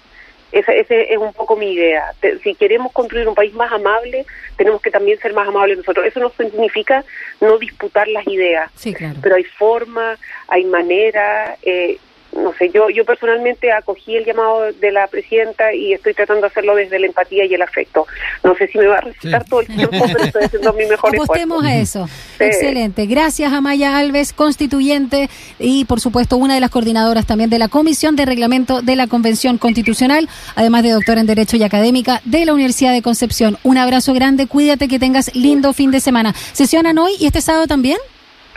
Esa, 0.51 0.73
es 0.73 1.17
un 1.17 1.33
poco 1.33 1.55
mi 1.55 1.73
idea. 1.73 2.13
Si 2.43 2.55
queremos 2.55 2.91
construir 2.93 3.27
un 3.27 3.35
país 3.35 3.53
más 3.53 3.71
amable, 3.71 4.25
tenemos 4.55 4.81
que 4.81 4.91
también 4.91 5.19
ser 5.19 5.33
más 5.33 5.47
amables 5.47 5.77
nosotros. 5.77 6.05
Eso 6.05 6.19
no 6.19 6.29
significa 6.29 7.03
no 7.41 7.57
disputar 7.57 8.07
las 8.07 8.25
ideas, 8.27 8.71
sí, 8.75 8.93
claro. 8.93 9.15
pero 9.21 9.35
hay 9.35 9.43
forma, 9.43 10.17
hay 10.47 10.63
manera. 10.65 11.57
Eh, 11.61 11.97
no 12.37 12.53
sé, 12.53 12.69
yo, 12.73 12.89
yo 12.89 13.03
personalmente 13.05 13.71
acogí 13.71 14.15
el 14.15 14.25
llamado 14.25 14.71
de 14.71 14.91
la 14.91 15.07
presidenta 15.07 15.73
y 15.73 15.93
estoy 15.93 16.13
tratando 16.13 16.41
de 16.41 16.47
hacerlo 16.47 16.75
desde 16.75 16.99
la 16.99 17.07
empatía 17.07 17.45
y 17.45 17.53
el 17.53 17.61
afecto. 17.61 18.05
No 18.43 18.55
sé 18.55 18.67
si 18.67 18.77
me 18.77 18.87
va 18.87 18.97
a 18.97 19.01
resultar 19.01 19.43
todo 19.45 19.61
el 19.61 19.67
tiempo, 19.67 20.05
pero 20.05 20.23
estoy 20.23 20.43
haciendo 20.43 20.73
mi 20.73 20.85
mejor 20.85 21.15
Apostemos 21.15 21.63
a 21.63 21.75
eso. 21.75 22.07
Excelente. 22.39 23.05
Gracias 23.05 23.51
a 23.51 23.61
Maya 23.61 23.97
Alves, 23.97 24.33
constituyente 24.33 25.29
y, 25.59 25.85
por 25.85 25.99
supuesto, 25.99 26.37
una 26.37 26.53
de 26.53 26.61
las 26.61 26.69
coordinadoras 26.69 27.25
también 27.25 27.49
de 27.49 27.59
la 27.59 27.67
Comisión 27.67 28.15
de 28.15 28.25
Reglamento 28.25 28.81
de 28.81 28.95
la 28.95 29.07
Convención 29.07 29.57
Constitucional, 29.57 30.29
además 30.55 30.83
de 30.83 30.91
doctora 30.91 31.21
en 31.21 31.27
Derecho 31.27 31.57
y 31.57 31.63
Académica 31.63 32.21
de 32.23 32.45
la 32.45 32.53
Universidad 32.53 32.93
de 32.93 33.01
Concepción. 33.01 33.57
Un 33.63 33.77
abrazo 33.77 34.13
grande, 34.13 34.47
cuídate, 34.47 34.87
que 34.87 34.99
tengas 34.99 35.33
lindo 35.35 35.73
fin 35.73 35.91
de 35.91 35.99
semana. 35.99 36.33
¿Sesionan 36.53 36.97
hoy 36.97 37.13
y 37.19 37.25
este 37.25 37.41
sábado 37.41 37.67
también? 37.67 37.97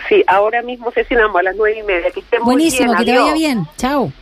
Sí, 0.09 0.25
ahora 0.27 0.63
mismo 0.63 0.91
sesionamos 0.93 1.37
a 1.41 1.43
las 1.43 1.57
nueve 1.57 1.79
y 1.79 1.83
media. 1.83 2.11
Que 2.11 2.23
Buenísimo, 2.43 2.97
que 2.97 3.05
te 3.05 3.19
vaya 3.19 3.35
bien. 3.35 3.67
Chao. 3.77 4.13